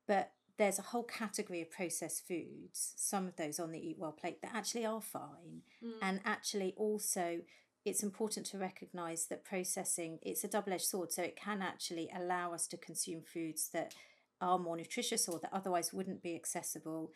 [0.06, 4.12] But there's a whole category of processed foods, some of those on the Eat Well
[4.12, 5.62] plate, that actually are fine.
[5.84, 5.92] Mm.
[6.00, 7.40] And actually, also,
[7.84, 12.54] it's important to recognize that processing it's a double-edged sword so it can actually allow
[12.54, 13.94] us to consume foods that
[14.44, 17.12] are more nutritious or that otherwise wouldn't be accessible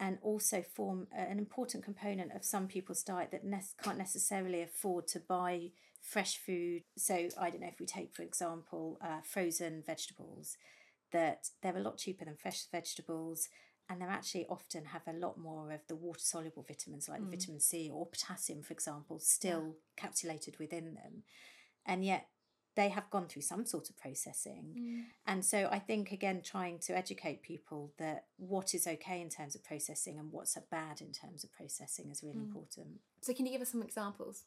[0.00, 5.06] and also form an important component of some people's diet that ne- can't necessarily afford
[5.06, 6.82] to buy fresh food.
[6.96, 10.56] So, I don't know if we take, for example, uh, frozen vegetables,
[11.12, 13.48] that they're a lot cheaper than fresh vegetables
[13.88, 17.30] and they actually often have a lot more of the water soluble vitamins like mm.
[17.30, 20.08] vitamin C or potassium, for example, still yeah.
[20.08, 21.24] capsulated within them.
[21.84, 22.28] And yet,
[22.74, 24.74] they have gone through some sort of processing.
[24.78, 25.02] Mm.
[25.26, 29.54] And so I think, again, trying to educate people that what is okay in terms
[29.54, 32.46] of processing and what's bad in terms of processing is really mm.
[32.46, 33.00] important.
[33.20, 34.44] So, can you give us some examples?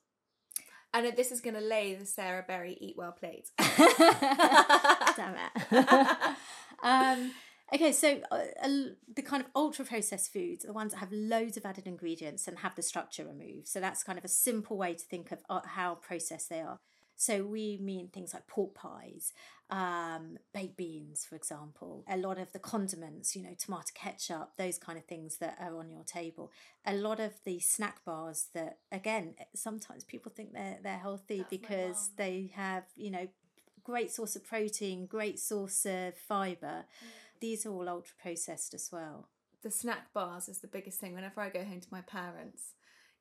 [0.93, 3.49] I know this is going to lay the Sarah Berry Eat Well plate.
[3.57, 6.35] Damn it.
[6.83, 7.31] um,
[7.73, 8.69] okay, so uh, uh,
[9.13, 12.47] the kind of ultra processed foods are the ones that have loads of added ingredients
[12.47, 13.67] and have the structure removed.
[13.67, 16.79] So that's kind of a simple way to think of uh, how processed they are.
[17.15, 19.32] So we mean things like pork pies,
[19.69, 24.78] um, baked beans, for example, a lot of the condiments, you know, tomato ketchup, those
[24.78, 26.51] kind of things that are on your table.
[26.86, 31.49] A lot of the snack bars that, again, sometimes people think they're they're healthy That's
[31.49, 33.28] because they have, you know,
[33.84, 36.86] great source of protein, great source of fibre.
[36.86, 37.39] Mm.
[37.39, 39.30] These are all ultra processed as well.
[39.62, 41.13] The snack bars is the biggest thing.
[41.13, 42.74] Whenever I go home to my parents,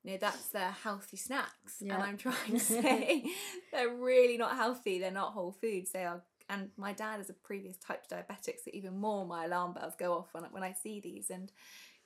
[0.04, 1.76] you know that's their healthy snacks.
[1.80, 1.94] Yeah.
[1.94, 3.24] and i'm trying to say
[3.72, 7.34] they're really not healthy they're not whole foods they are and my dad is a
[7.34, 11.00] previous type diabetic so even more my alarm bells go off when, when i see
[11.00, 11.30] these.
[11.30, 11.50] And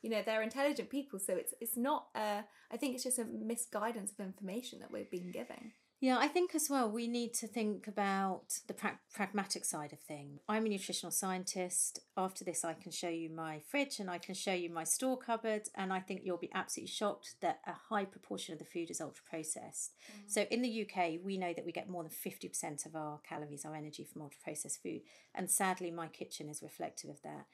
[0.01, 3.25] you know they're intelligent people so it's it's not uh, i think it's just a
[3.25, 7.49] misguidance of information that we've been given yeah, I think as well we need to
[7.49, 10.41] think about the pra- pragmatic side of things.
[10.49, 11.99] I'm a nutritional scientist.
[12.17, 15.17] After this, I can show you my fridge and I can show you my store
[15.19, 18.91] cupboard, and I think you'll be absolutely shocked that a high proportion of the food
[18.91, 19.93] is ultra processed.
[20.13, 20.31] Mm.
[20.31, 23.65] So in the UK, we know that we get more than 50% of our calories,
[23.65, 25.01] our energy from ultra processed food,
[25.35, 27.47] and sadly, my kitchen is reflective of that.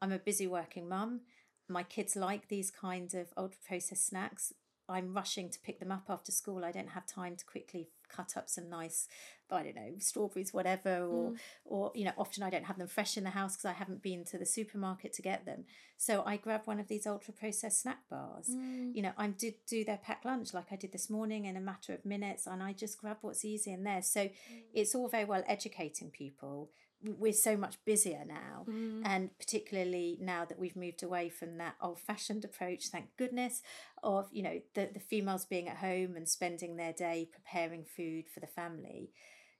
[0.00, 1.22] I'm a busy working mum.
[1.68, 4.52] My kids like these kinds of ultra processed snacks
[4.88, 6.64] I'm rushing to pick them up after school.
[6.64, 9.06] I don't have time to quickly cut up some nice,
[9.50, 11.36] I don't know, strawberries, whatever, or mm.
[11.64, 14.02] or you know, often I don't have them fresh in the house because I haven't
[14.02, 15.64] been to the supermarket to get them.
[15.96, 18.48] So I grab one of these ultra processed snack bars.
[18.50, 18.94] Mm.
[18.94, 21.60] You know, I did do their packed lunch like I did this morning in a
[21.60, 24.02] matter of minutes, and I just grab what's easy in there.
[24.02, 24.32] So mm.
[24.72, 26.70] it's all very well educating people
[27.04, 29.02] we're so much busier now mm.
[29.04, 33.62] and particularly now that we've moved away from that old fashioned approach thank goodness
[34.02, 38.24] of you know the, the females being at home and spending their day preparing food
[38.32, 39.10] for the family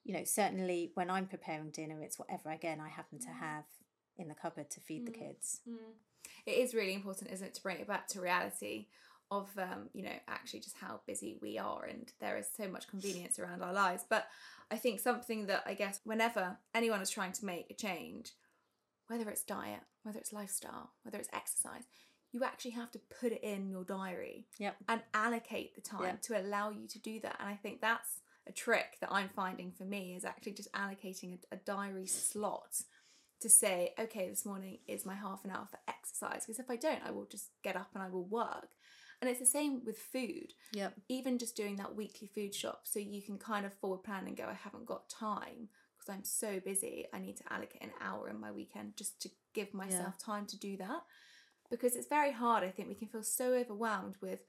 [0.05, 3.38] you know certainly when i'm preparing dinner it's whatever again i happen to mm.
[3.38, 3.64] have
[4.16, 5.07] in the cupboard to feed mm.
[5.07, 5.77] the kids mm.
[6.44, 8.87] it is really important isn't it to bring it back to reality
[9.31, 12.88] of um, you know actually just how busy we are and there is so much
[12.88, 14.27] convenience around our lives but
[14.71, 18.33] I think something that I guess whenever anyone is trying to make a change,
[19.07, 21.85] whether it's diet, whether it's lifestyle, whether it's exercise,
[22.33, 24.77] you actually have to put it in your diary yep.
[24.88, 26.23] and allocate the time yep.
[26.23, 27.37] to allow you to do that.
[27.41, 31.38] And I think that's a trick that I'm finding for me is actually just allocating
[31.51, 32.83] a, a diary slot
[33.41, 36.45] to say, okay, this morning is my half an hour for exercise.
[36.45, 38.69] Because if I don't, I will just get up and I will work.
[39.20, 40.52] And it's the same with food.
[40.72, 40.94] Yep.
[41.09, 44.37] Even just doing that weekly food shop so you can kind of forward plan and
[44.37, 47.07] go, I haven't got time because I'm so busy.
[47.12, 50.24] I need to allocate an hour in my weekend just to give myself yeah.
[50.24, 51.02] time to do that.
[51.70, 52.62] Because it's very hard.
[52.62, 54.40] I think we can feel so overwhelmed with,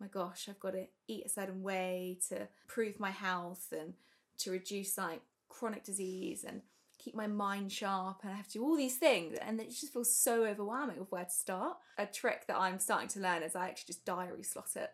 [0.00, 3.94] my gosh, I've got to eat a certain way to improve my health and
[4.38, 6.62] to reduce like chronic disease and
[7.02, 9.92] keep my mind sharp and I have to do all these things and it just
[9.92, 11.78] feels so overwhelming of where to start.
[11.98, 14.90] A trick that I'm starting to learn is I actually just diary slot it.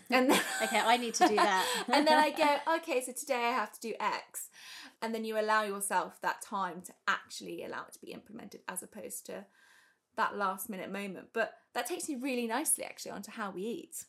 [0.10, 1.66] And then Okay, I need to do that.
[1.88, 4.48] and then I go, okay, so today I have to do X.
[5.02, 8.82] And then you allow yourself that time to actually allow it to be implemented as
[8.82, 9.44] opposed to
[10.16, 11.28] that last minute moment.
[11.32, 14.04] But that takes me really nicely actually onto how we eat.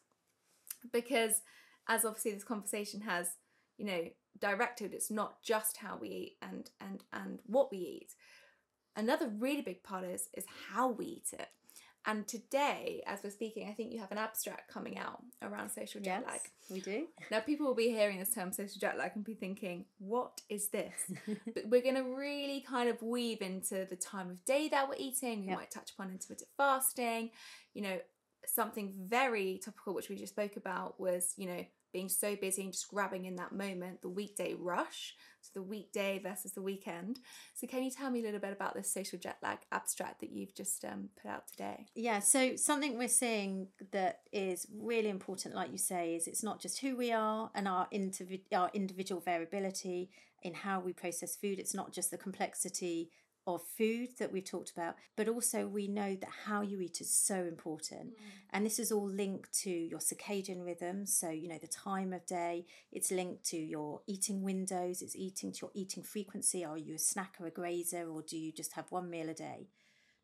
[0.92, 1.42] Because
[1.88, 3.36] as obviously this conversation has,
[3.78, 4.04] you know,
[4.40, 8.16] directed it's not just how we eat and and and what we eat.
[8.96, 11.50] Another really big part is is how we eat it.
[12.06, 16.02] And today as we're speaking i think you have an abstract coming out around social
[16.02, 16.40] jet yes, lag.
[16.72, 17.06] we do.
[17.30, 20.70] Now people will be hearing this term social jet lag and be thinking what is
[20.70, 21.12] this?
[21.54, 24.96] But we're going to really kind of weave into the time of day that we're
[24.98, 25.42] eating.
[25.42, 25.58] We yep.
[25.58, 27.32] might touch upon intermittent fasting.
[27.74, 27.98] You know
[28.48, 32.72] something very topical which we just spoke about was you know being so busy and
[32.72, 37.20] just grabbing in that moment, the weekday rush, so the weekday versus the weekend.
[37.54, 40.32] So, can you tell me a little bit about this social jet lag abstract that
[40.32, 41.86] you've just um, put out today?
[41.96, 46.62] Yeah, so something we're seeing that is really important, like you say, is it's not
[46.62, 50.10] just who we are and our, individ- our individual variability
[50.44, 53.12] in how we process food, it's not just the complexity
[53.48, 57.12] of food that we've talked about, but also we know that how you eat is
[57.12, 58.12] so important.
[58.12, 58.32] Mm.
[58.52, 61.06] And this is all linked to your circadian rhythm.
[61.06, 65.52] So, you know, the time of day, it's linked to your eating windows, it's eating
[65.54, 66.64] to your eating frequency.
[66.64, 69.68] Are you a snacker, a grazer, or do you just have one meal a day?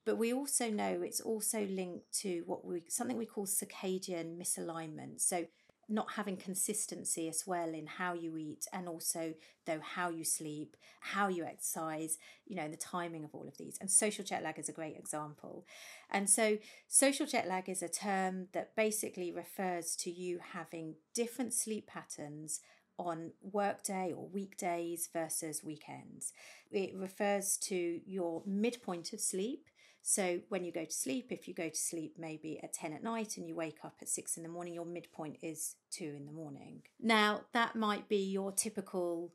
[0.06, 5.19] But we also know it's also linked to what we something we call circadian misalignment.
[5.19, 5.47] So
[5.89, 9.34] not having consistency as well in how you eat and also
[9.65, 13.78] though how you sleep how you exercise you know the timing of all of these.
[13.80, 15.65] And social jet lag is a great example.
[16.10, 21.54] And so social jet lag is a term that basically refers to you having different
[21.54, 22.62] sleep patterns
[22.98, 26.33] on workday or weekdays versus weekends.
[26.71, 29.67] It refers to your midpoint of sleep
[30.10, 33.03] So when you go to sleep, if you go to sleep maybe at 10 at
[33.03, 36.25] night and you wake up at 6 in the morning, your midpoint is 2 in
[36.25, 36.83] the morning.
[36.97, 39.33] Now, that might be your typical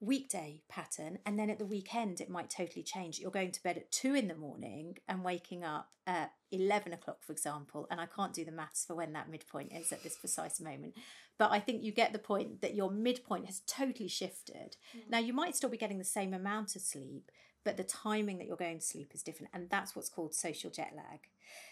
[0.00, 3.76] weekday pattern and then at the weekend it might totally change you're going to bed
[3.76, 8.04] at 2 in the morning and waking up at 11 o'clock for example and i
[8.04, 10.94] can't do the maths for when that midpoint is at this precise moment
[11.38, 15.08] but i think you get the point that your midpoint has totally shifted mm-hmm.
[15.10, 17.30] now you might still be getting the same amount of sleep
[17.64, 20.70] but the timing that you're going to sleep is different and that's what's called social
[20.70, 21.20] jet lag.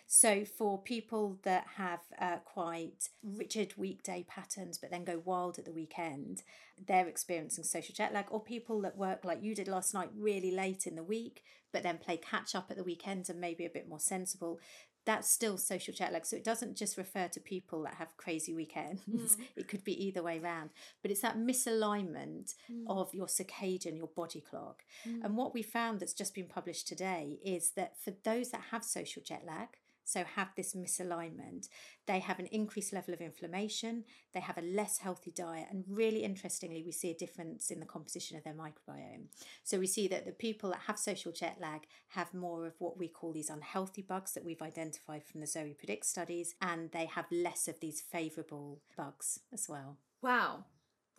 [0.07, 5.65] So, for people that have uh, quite rigid weekday patterns but then go wild at
[5.65, 6.43] the weekend,
[6.87, 10.51] they're experiencing social jet lag, or people that work like you did last night really
[10.51, 13.71] late in the week but then play catch up at the weekend and maybe a
[13.71, 14.61] bit more sensible,
[15.05, 16.25] that's still social jet lag.
[16.25, 19.03] So it doesn't just refer to people that have crazy weekends.
[19.11, 19.41] Mm.
[19.57, 20.71] it could be either way around.
[21.03, 22.85] But it's that misalignment mm.
[22.87, 24.85] of your circadian, your body clock.
[25.09, 25.25] Mm.
[25.25, 28.85] And what we found that's just been published today is that for those that have
[28.85, 29.69] social jet lag,
[30.05, 31.69] so have this misalignment,
[32.07, 36.25] they have an increased level of inflammation, they have a less healthy diet, and really
[36.25, 39.27] interestingly, we see a difference in the composition of their microbiome.
[39.63, 42.99] So we see that the people that have social jet lag have more of what
[42.99, 47.07] we call these unhealthy bugs that we've identified from the Zoe Predict studies, and they
[47.07, 49.99] have less of these favourable bugs as well.
[50.23, 50.65] Wow.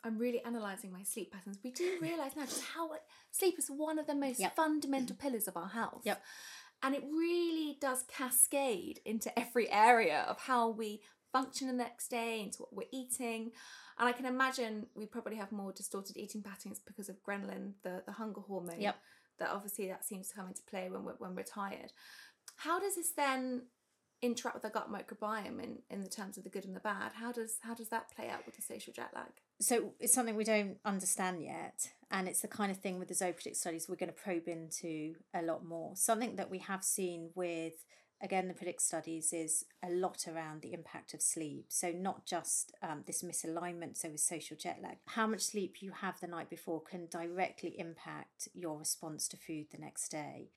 [0.05, 1.59] I'm really analysing my sleep patterns.
[1.63, 2.91] We do realise now just how
[3.31, 4.55] sleep is one of the most yep.
[4.55, 6.01] fundamental pillars of our health.
[6.03, 6.21] Yep.
[6.84, 12.41] And it really does cascade into every area of how we function the next day,
[12.41, 13.51] into what we're eating.
[13.97, 18.03] And I can imagine we probably have more distorted eating patterns because of ghrelin, the,
[18.05, 18.81] the hunger hormone.
[18.81, 18.95] Yep.
[19.39, 21.93] That obviously that seems to come into play when we're, when we're tired.
[22.57, 23.63] How does this then
[24.21, 27.13] interact with the gut microbiome in, in the terms of the good and the bad?
[27.13, 29.31] How does how does that play out with the social jet lag?
[29.60, 33.14] So it's something we don't understand yet, and it's the kind of thing with the
[33.14, 35.95] Zoe Predict studies we're going to probe into a lot more.
[35.95, 37.86] Something that we have seen with
[38.22, 41.66] again the predict studies is a lot around the impact of sleep.
[41.68, 44.97] So not just um, this misalignment so with social jet lag.
[45.08, 49.68] How much sleep you have the night before can directly impact your response to food
[49.72, 50.49] the next day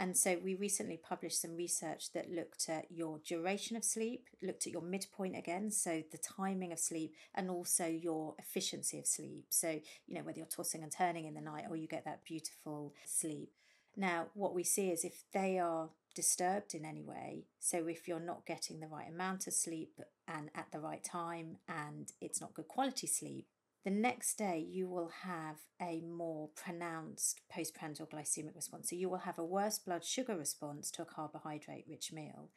[0.00, 4.66] and so we recently published some research that looked at your duration of sleep, looked
[4.66, 9.44] at your midpoint again, so the timing of sleep, and also your efficiency of sleep.
[9.50, 12.24] So, you know, whether you're tossing and turning in the night or you get that
[12.24, 13.50] beautiful sleep.
[13.94, 18.20] Now, what we see is if they are disturbed in any way, so if you're
[18.20, 22.54] not getting the right amount of sleep and at the right time and it's not
[22.54, 23.48] good quality sleep,
[23.84, 28.90] the next day you will have a more pronounced postprandial glycemic response.
[28.90, 32.50] So you will have a worse blood sugar response to a carbohydrate rich meal.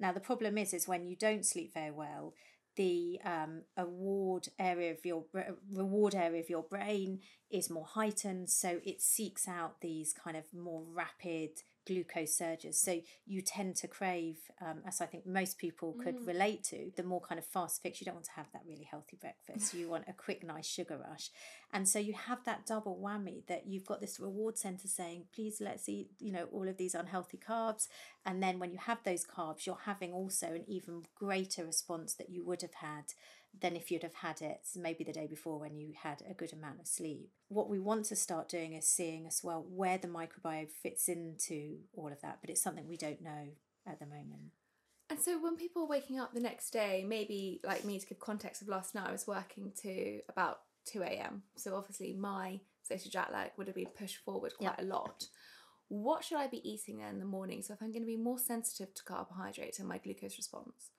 [0.00, 2.34] Now, the problem is, is when you don't sleep very well,
[2.76, 5.24] the um, award area of your
[5.70, 7.20] reward area of your brain
[7.50, 11.50] is more heightened, so it seeks out these kind of more rapid
[11.86, 12.80] glucose surges.
[12.80, 16.26] So you tend to crave, um, as I think most people could mm.
[16.26, 18.00] relate to, the more kind of fast fix.
[18.00, 19.74] You don't want to have that really healthy breakfast.
[19.74, 21.30] You want a quick, nice sugar rush.
[21.72, 25.58] And so you have that double whammy that you've got this reward center saying, please
[25.60, 27.88] let's eat, you know, all of these unhealthy carbs.
[28.26, 32.30] And then when you have those carbs, you're having also an even greater response that
[32.30, 33.04] you would have had
[33.60, 36.52] than if you'd have had it maybe the day before when you had a good
[36.52, 37.30] amount of sleep.
[37.48, 41.78] What we want to start doing is seeing as well where the microbiome fits into
[41.94, 43.48] all of that, but it's something we don't know
[43.86, 44.52] at the moment.
[45.10, 48.18] And so when people are waking up the next day, maybe like me to give
[48.18, 51.42] context of last night, I was working to about 2 a.m.
[51.56, 54.80] So obviously my social jet lag would have been pushed forward quite yep.
[54.80, 55.26] a lot.
[55.88, 57.60] What should I be eating in the morning?
[57.60, 60.90] So if I'm going to be more sensitive to carbohydrates and my glucose response,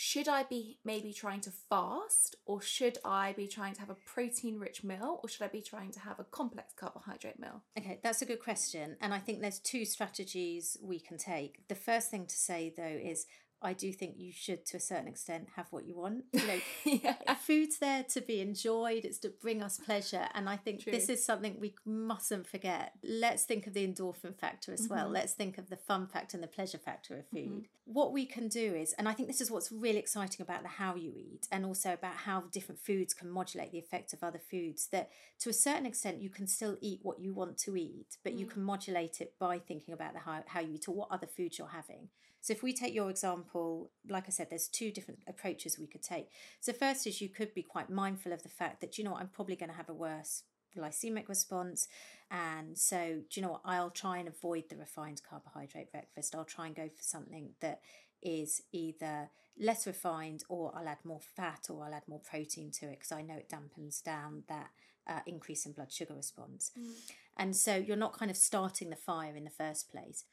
[0.00, 3.96] should I be maybe trying to fast or should I be trying to have a
[3.96, 7.64] protein rich meal or should I be trying to have a complex carbohydrate meal?
[7.76, 8.96] Okay, that's a good question.
[9.00, 11.66] And I think there's two strategies we can take.
[11.66, 13.26] The first thing to say though is
[13.60, 16.24] I do think you should, to a certain extent, have what you want.
[16.38, 16.60] You know,
[17.02, 17.34] yeah.
[17.34, 19.04] food's there to be enjoyed.
[19.04, 20.92] It's to bring us pleasure, and I think True.
[20.92, 22.92] this is something we mustn't forget.
[23.02, 24.94] Let's think of the endorphin factor as mm-hmm.
[24.94, 25.08] well.
[25.08, 27.48] Let's think of the fun factor and the pleasure factor of food.
[27.48, 27.60] Mm-hmm.
[27.84, 30.68] What we can do is, and I think this is what's really exciting about the
[30.68, 34.40] how you eat, and also about how different foods can modulate the effect of other
[34.50, 34.88] foods.
[34.92, 38.32] That to a certain extent, you can still eat what you want to eat, but
[38.32, 38.40] mm-hmm.
[38.40, 38.50] you mm.
[38.50, 41.58] can modulate it by thinking about the how, how you eat or what other foods
[41.58, 42.08] you're having.
[42.40, 46.02] So if we take your example, like I said, there's two different approaches we could
[46.02, 46.28] take.
[46.60, 49.20] So first is you could be quite mindful of the fact that, you know what,
[49.20, 50.44] I'm probably going to have a worse
[50.76, 51.88] glycemic response.
[52.30, 56.34] And so, do you know what, I'll try and avoid the refined carbohydrate breakfast.
[56.34, 57.80] I'll try and go for something that
[58.22, 62.86] is either less refined or I'll add more fat or I'll add more protein to
[62.86, 64.70] it because I know it dampens down that
[65.08, 66.70] uh, increase in blood sugar response.
[66.78, 66.92] Mm.
[67.36, 70.24] And so you're not kind of starting the fire in the first place.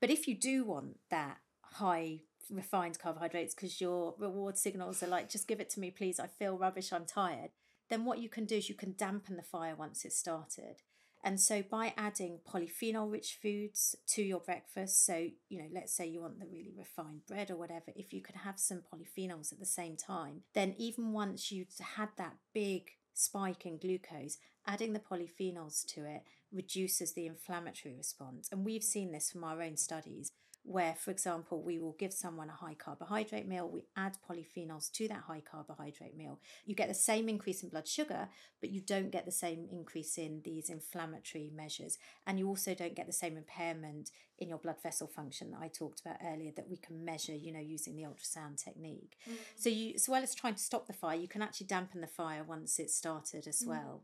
[0.00, 2.20] But if you do want that high
[2.50, 6.18] refined carbohydrates because your reward signals are like, just give it to me, please.
[6.18, 6.92] I feel rubbish.
[6.92, 7.50] I'm tired.
[7.88, 10.82] Then what you can do is you can dampen the fire once it's started.
[11.22, 16.06] And so by adding polyphenol rich foods to your breakfast, so, you know, let's say
[16.06, 19.58] you want the really refined bread or whatever, if you could have some polyphenols at
[19.58, 24.98] the same time, then even once you've had that big spike in glucose, adding the
[24.98, 26.22] polyphenols to it
[26.52, 28.48] reduces the inflammatory response.
[28.50, 30.32] And we've seen this from our own studies
[30.62, 35.08] where, for example, we will give someone a high carbohydrate meal, we add polyphenols to
[35.08, 36.38] that high carbohydrate meal.
[36.66, 38.28] You get the same increase in blood sugar,
[38.60, 41.96] but you don't get the same increase in these inflammatory measures.
[42.26, 45.68] And you also don't get the same impairment in your blood vessel function that I
[45.68, 49.16] talked about earlier that we can measure, you know, using the ultrasound technique.
[49.28, 49.36] Mm.
[49.56, 52.06] So you as well as trying to stop the fire, you can actually dampen the
[52.06, 53.68] fire once it's started as mm.
[53.68, 54.02] well.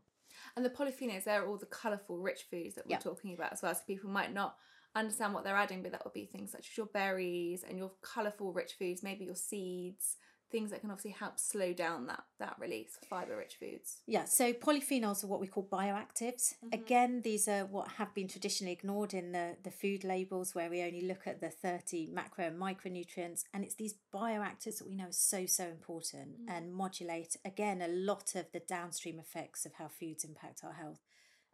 [0.57, 3.03] And the polyphenols, they're all the colourful, rich foods that we're yep.
[3.03, 3.75] talking about as well.
[3.75, 4.55] So people might not
[4.95, 7.91] understand what they're adding, but that would be things such as your berries and your
[8.01, 10.17] colourful rich foods, maybe your seeds,
[10.51, 13.97] things that can obviously help slow down that that release of fiber rich foods.
[14.05, 16.55] Yeah, so polyphenols are what we call bioactives.
[16.55, 16.73] Mm-hmm.
[16.73, 20.81] Again, these are what have been traditionally ignored in the, the food labels where we
[20.81, 23.43] only look at the 30 macro and micronutrients.
[23.53, 26.49] And it's these bioactives that we know are so, so important mm-hmm.
[26.49, 30.99] and modulate, again, a lot of the downstream effects of how foods impact our health.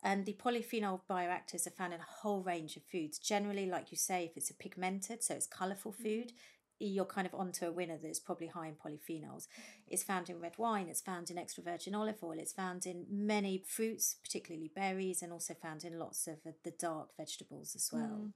[0.03, 3.17] And the polyphenol bioactives are found in a whole range of foods.
[3.17, 6.03] Generally, like you say, if it's a pigmented, so it's colourful mm-hmm.
[6.03, 6.33] food,
[6.88, 9.47] you're kind of onto a winner that's probably high in polyphenols.
[9.88, 13.05] It's found in red wine, it's found in extra virgin olive oil, it's found in
[13.09, 18.21] many fruits, particularly berries, and also found in lots of the dark vegetables as well.
[18.21, 18.31] Mm.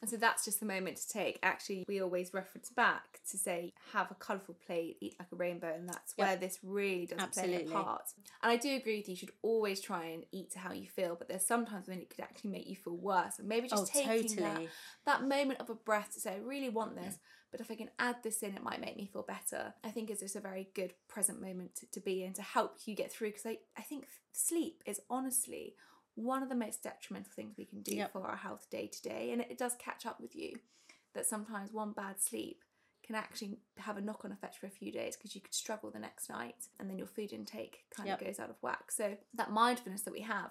[0.00, 1.38] And so that's just the moment to take.
[1.42, 5.72] Actually, we always reference back to say, have a colourful plate, eat like a rainbow,
[5.74, 6.26] and that's yep.
[6.26, 7.64] where this really does Absolutely.
[7.64, 8.02] play a part.
[8.42, 10.86] And I do agree with you, you should always try and eat to how you
[10.86, 13.38] feel, but there's sometimes when it could actually make you feel worse.
[13.38, 14.66] And maybe just oh, taking totally.
[15.06, 17.18] that, that moment of a breath to say, I really want this,
[17.56, 19.72] but if I can add this in, it might make me feel better.
[19.82, 22.76] I think is just a very good present moment to, to be in to help
[22.84, 25.74] you get through because I, I think sleep is honestly
[26.16, 28.12] one of the most detrimental things we can do yep.
[28.12, 29.30] for our health day to day.
[29.32, 30.58] And it, does catch up with you
[31.14, 32.62] that sometimes one bad sleep
[33.02, 35.90] can actually have a knock on effect for a few days because you could struggle
[35.90, 38.20] the next night and then your food intake kind yep.
[38.20, 38.90] of goes out of whack.
[38.90, 40.50] So, that mindfulness that we have.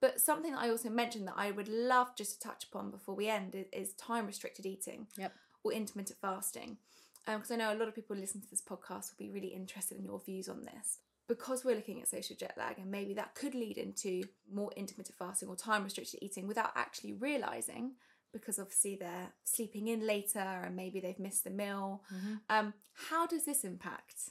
[0.00, 3.16] But something that I also mentioned that I would love just to touch upon before
[3.16, 5.34] we end is, is time restricted eating yep.
[5.64, 6.78] Or intermittent fasting.
[7.26, 9.30] Because um, I know a lot of people who listen to this podcast will be
[9.30, 10.98] really interested in your views on this
[11.28, 15.16] because we're looking at social jet lag and maybe that could lead into more intermittent
[15.16, 17.92] fasting or time restricted eating without actually realizing
[18.32, 22.34] because obviously they're sleeping in later and maybe they've missed the meal mm-hmm.
[22.48, 22.72] um,
[23.10, 24.30] how does this impact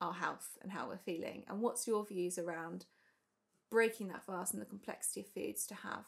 [0.00, 2.86] our health and how we're feeling and what's your views around
[3.70, 6.04] breaking that fast and the complexity of foods to have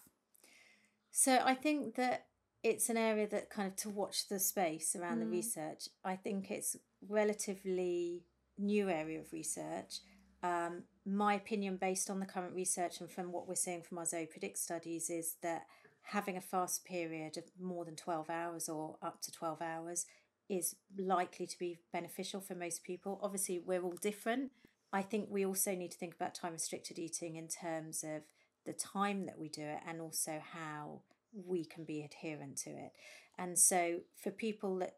[1.10, 2.26] so i think that
[2.64, 5.20] it's an area that kind of to watch the space around mm.
[5.20, 6.76] the research i think it's
[7.08, 8.24] relatively
[8.58, 10.00] new area of research
[10.44, 14.04] um, my opinion, based on the current research and from what we're seeing from our
[14.04, 15.62] Zoe Predict studies, is that
[16.02, 20.04] having a fast period of more than 12 hours or up to 12 hours
[20.50, 23.18] is likely to be beneficial for most people.
[23.22, 24.50] Obviously, we're all different.
[24.92, 28.24] I think we also need to think about time restricted eating in terms of
[28.66, 31.00] the time that we do it and also how
[31.34, 32.92] we can be adherent to it.
[33.38, 34.94] And so, for people that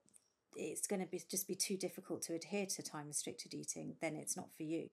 [0.59, 4.16] it's going to be just be too difficult to adhere to time restricted eating, then
[4.16, 4.89] it's not for you.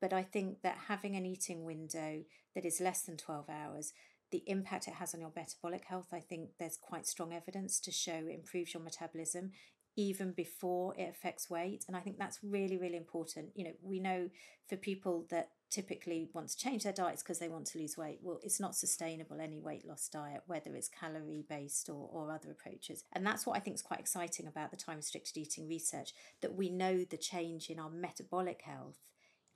[0.00, 2.22] But I think that having an eating window
[2.54, 3.92] that is less than 12 hours,
[4.30, 7.90] the impact it has on your metabolic health, I think there's quite strong evidence to
[7.90, 9.52] show improves your metabolism
[9.96, 11.84] even before it affects weight.
[11.88, 13.48] And I think that's really, really important.
[13.56, 14.30] You know, we know
[14.68, 18.18] for people that typically want to change their diets because they want to lose weight,
[18.22, 22.50] well, it's not sustainable any weight loss diet, whether it's calorie based or, or other
[22.50, 23.04] approaches.
[23.12, 26.54] And that's what I think is quite exciting about the time restricted eating research that
[26.54, 28.98] we know the change in our metabolic health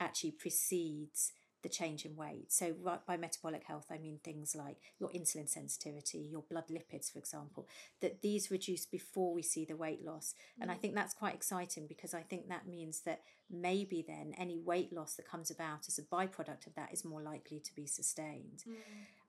[0.00, 1.32] actually precedes
[1.62, 2.52] the change in weight.
[2.52, 7.12] So, right by metabolic health, I mean things like your insulin sensitivity, your blood lipids,
[7.12, 7.68] for example,
[8.00, 10.34] that these reduce before we see the weight loss.
[10.60, 10.80] And I mm.
[10.80, 13.20] think that's quite exciting because I think that means that
[13.52, 17.22] maybe then any weight loss that comes about as a byproduct of that is more
[17.22, 18.64] likely to be sustained.
[18.68, 18.74] Mm.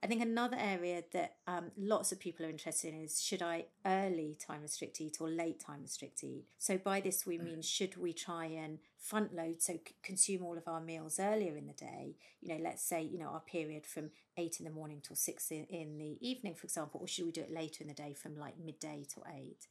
[0.02, 3.66] I think another area that um, lots of people are interested in is should I
[3.86, 6.44] early time restrict eat or late time restrict eat?
[6.58, 10.58] So by this we mean should we try and front load so c- consume all
[10.58, 12.16] of our meals earlier in the day?
[12.42, 15.50] You know, let's say you know our period from eight in the morning till six
[15.50, 18.12] in, in the evening, for example, or should we do it later in the day
[18.12, 19.66] from like midday till eight?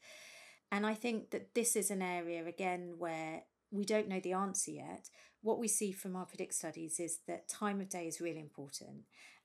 [0.72, 3.44] And I think that this is an area again where
[3.74, 5.10] we don't know the answer yet.
[5.42, 9.04] What we see from our predict studies is that time of day is really important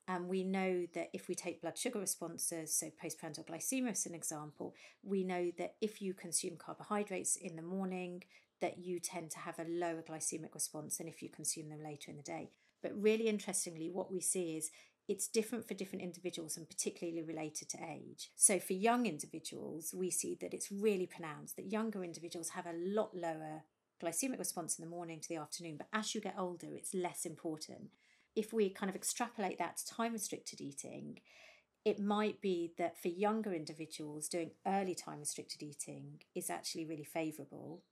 [0.08, 4.14] And we know that if we take blood sugar responses, so postprandial glycemia as an
[4.14, 8.24] example, we know that if you consume carbohydrates in the morning,
[8.62, 12.10] that you tend to have a lower glycemic response than if you consume them later
[12.10, 12.50] in the day.
[12.82, 14.70] But really interestingly, what we see is
[15.08, 18.30] it's different for different individuals and particularly related to age.
[18.34, 22.74] So for young individuals, we see that it's really pronounced that younger individuals have a
[22.74, 23.64] lot lower
[24.02, 27.24] glycemic response in the morning to the afternoon, but as you get older, it's less
[27.24, 27.90] important.
[28.36, 31.20] If we kind of extrapolate that to time restricted eating,
[31.84, 37.04] it might be that for younger individuals, doing early time restricted eating is actually really
[37.04, 37.82] favourable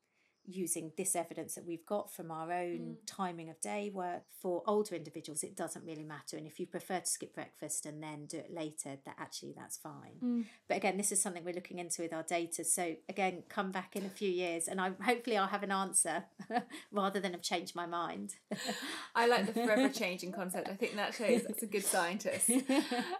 [0.46, 2.96] using this evidence that we've got from our own mm.
[3.06, 6.36] timing of day work for older individuals it doesn't really matter.
[6.36, 9.76] And if you prefer to skip breakfast and then do it later that actually that's
[9.76, 10.16] fine.
[10.22, 10.44] Mm.
[10.68, 12.64] but again this is something we're looking into with our data.
[12.64, 16.24] So again come back in a few years and I hopefully I'll have an answer
[16.92, 18.34] rather than have changed my mind.
[19.14, 20.68] I like the forever changing concept.
[20.68, 22.50] I think that shows that's a good scientist.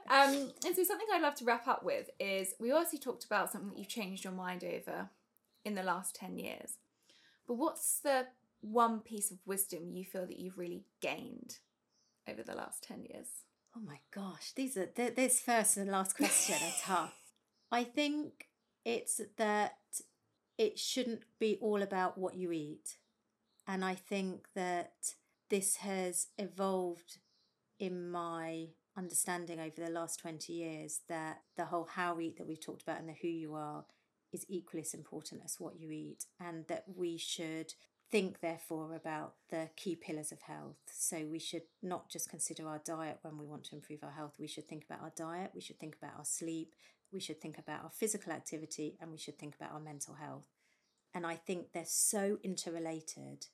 [0.08, 3.50] Um, and so something I'd love to wrap up with is we also talked about
[3.50, 5.10] something that you've changed your mind over
[5.64, 6.78] in the last 10 years
[7.46, 8.26] but what's the
[8.60, 11.58] one piece of wisdom you feel that you've really gained
[12.28, 13.28] over the last 10 years?
[13.76, 17.14] Oh my gosh, these are this first and last question are tough.
[17.72, 18.48] I think
[18.84, 19.76] it's that
[20.56, 22.96] it shouldn't be all about what you eat.
[23.66, 25.14] And I think that
[25.50, 27.18] this has evolved
[27.78, 32.46] in my understanding over the last 20 years that the whole how we eat that
[32.46, 33.84] we've talked about and the who you are
[34.32, 37.74] is equally as important as what you eat, and that we should
[38.10, 40.76] think, therefore, about the key pillars of health.
[40.90, 44.34] So we should not just consider our diet when we want to improve our health,
[44.38, 46.74] we should think about our diet, we should think about our sleep,
[47.12, 50.46] we should think about our physical activity, and we should think about our mental health.
[51.14, 53.46] And I think they're so interrelated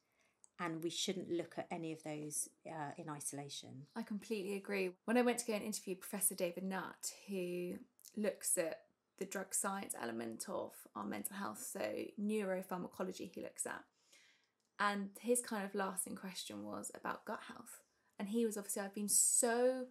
[0.58, 3.86] and we shouldn't look at any of those uh, in isolation.
[3.96, 4.90] I completely agree.
[5.04, 7.74] When I went to go and interview Professor David Nutt, who
[8.16, 8.80] looks at
[9.22, 11.80] the drug science element of our mental health, so
[12.20, 13.84] neuropharmacology he looks at.
[14.80, 17.82] And his kind of lasting question was about gut health.
[18.18, 19.84] And he was obviously, I've been so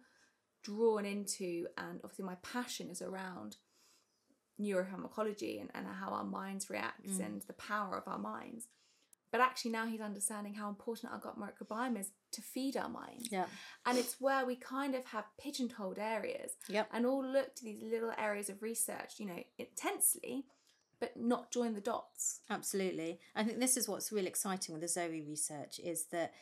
[0.62, 3.56] drawn into, and obviously my passion is around
[4.60, 7.24] neuropharmacology and, and how our minds react mm.
[7.24, 8.68] and the power of our minds.
[9.32, 13.28] But actually, now he's understanding how important our gut microbiome is to feed our minds.
[13.32, 13.46] Yeah.
[13.86, 16.88] And it's where we kind of have pigeonholed areas yep.
[16.92, 20.44] and all look to these little areas of research, you know, intensely,
[21.00, 22.40] but not join the dots.
[22.50, 23.20] Absolutely.
[23.34, 26.34] I think this is what's really exciting with the Zoe research is that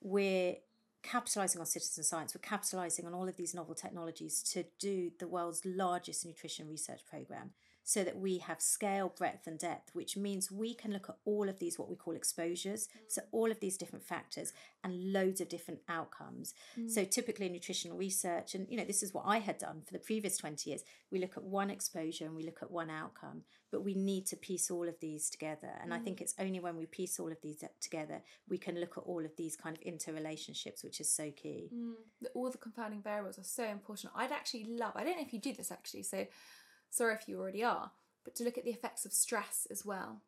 [0.00, 0.54] we're
[1.02, 5.26] capitalizing on citizen science, we're capitalizing on all of these novel technologies to do the
[5.26, 7.50] world's largest nutrition research program
[7.88, 11.48] so that we have scale, breadth, and depth, which means we can look at all
[11.48, 12.88] of these, what we call exposures.
[12.88, 13.00] Mm.
[13.06, 16.52] So, all of these different factors and loads of different outcomes.
[16.76, 16.90] Mm.
[16.90, 20.00] So, typically, nutritional research, and you know, this is what I had done for the
[20.00, 20.82] previous 20 years,
[21.12, 24.36] we look at one exposure and we look at one outcome, but we need to
[24.36, 25.70] piece all of these together.
[25.80, 25.94] And mm.
[25.94, 26.22] I think mm.
[26.22, 29.30] it's only when we piece all of these together we can look at all of
[29.36, 31.70] these kind of interrelationships, which is so key.
[31.72, 31.94] Mm.
[32.34, 34.12] All the confounding variables are so important.
[34.16, 36.26] I'd actually love, I don't know if you do this actually, so
[36.96, 37.90] sorry if you already are,
[38.24, 40.22] but to look at the effects of stress as well.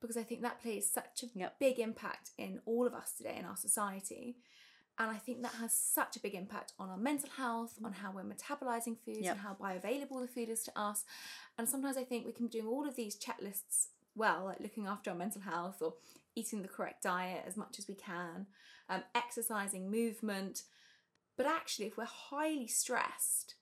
[0.00, 1.58] Because I think that plays such a yep.
[1.58, 4.36] big impact in all of us today in our society.
[4.98, 8.12] And I think that has such a big impact on our mental health, on how
[8.12, 9.32] we're metabolizing foods, yep.
[9.32, 11.04] and how bioavailable the food is to us.
[11.58, 14.86] And sometimes I think we can be doing all of these checklists well, like looking
[14.86, 15.94] after our mental health or
[16.34, 18.46] eating the correct diet as much as we can,
[18.88, 20.62] um, exercising, movement.
[21.36, 23.56] But actually, if we're highly stressed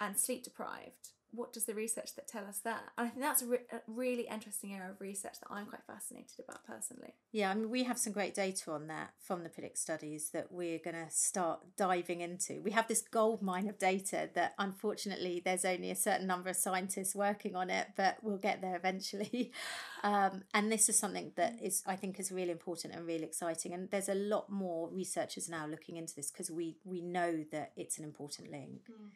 [0.00, 2.82] and sleep deprived, what does the research that tell us that?
[2.96, 5.82] And I think that's a, re- a, really interesting area of research that I'm quite
[5.86, 7.14] fascinated about personally.
[7.32, 10.52] Yeah, I mean, we have some great data on that from the PREDICT studies that
[10.52, 12.60] we're going to start diving into.
[12.62, 16.56] We have this gold mine of data that unfortunately there's only a certain number of
[16.56, 19.52] scientists working on it, but we'll get there eventually.
[20.04, 23.72] Um, and this is something that is, I think, is really important and really exciting.
[23.72, 27.72] And there's a lot more researchers now looking into this because we we know that
[27.74, 28.82] it's an important link.
[28.90, 29.08] Mm.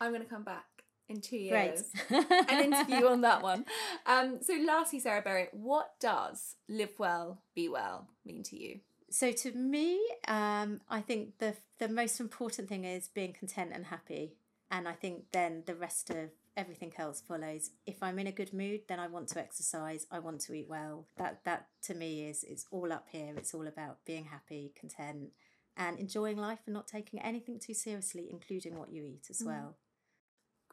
[0.00, 0.75] I'm going to come back
[1.08, 3.64] in two years an interview on that one.
[4.06, 8.80] Um, so, lastly, Sarah Berry, what does live well, be well mean to you?
[9.10, 13.86] So, to me, um, I think the the most important thing is being content and
[13.86, 14.36] happy,
[14.70, 17.70] and I think then the rest of everything else follows.
[17.86, 20.06] If I'm in a good mood, then I want to exercise.
[20.10, 21.06] I want to eat well.
[21.18, 23.34] That that to me is is all up here.
[23.36, 25.30] It's all about being happy, content,
[25.76, 29.46] and enjoying life, and not taking anything too seriously, including what you eat as mm.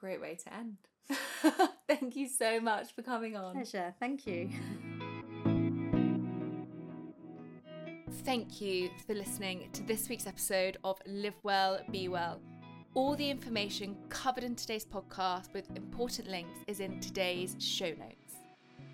[0.03, 0.77] Well great way to end.
[1.87, 3.53] Thank you so much for coming on.
[3.53, 3.93] Pleasure.
[3.99, 4.49] Thank you.
[8.23, 12.39] Thank you for listening to this week's episode of Live Well, Be Well.
[12.93, 18.35] All the information covered in today's podcast with important links is in today's show notes.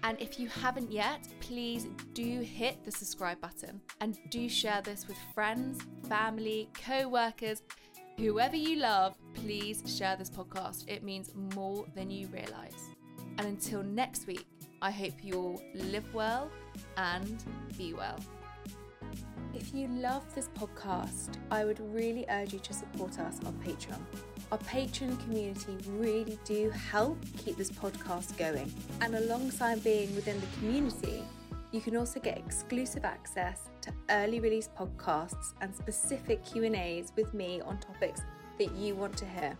[0.03, 5.07] And if you haven't yet, please do hit the subscribe button and do share this
[5.07, 7.62] with friends, family, co workers,
[8.20, 9.15] whoever you love.
[9.34, 10.84] Please share this podcast.
[10.89, 12.89] It means more than you realize.
[13.38, 14.45] And until next week,
[14.82, 16.51] I hope you all live well
[16.97, 17.41] and
[17.78, 18.20] be well.
[19.53, 24.01] If you love this podcast, I would really urge you to support us on Patreon.
[24.51, 28.72] Our Patreon community really do help keep this podcast going.
[28.99, 31.24] And alongside being within the community,
[31.72, 37.61] you can also get exclusive access to early release podcasts and specific Q&As with me
[37.61, 38.21] on topics
[38.57, 39.57] that you want to hear.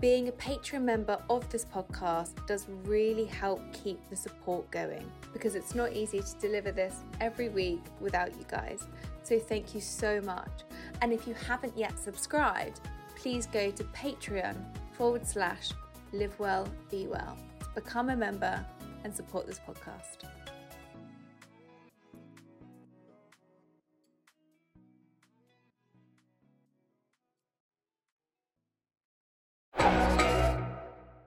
[0.00, 5.54] Being a Patreon member of this podcast does really help keep the support going because
[5.54, 8.88] it's not easy to deliver this every week without you guys.
[9.22, 10.64] So thank you so much.
[11.00, 12.80] And if you haven't yet subscribed,
[13.14, 14.56] please go to Patreon
[14.92, 15.70] forward slash
[16.12, 17.38] live well, be well
[17.74, 18.64] become a member
[19.04, 20.28] and support this podcast.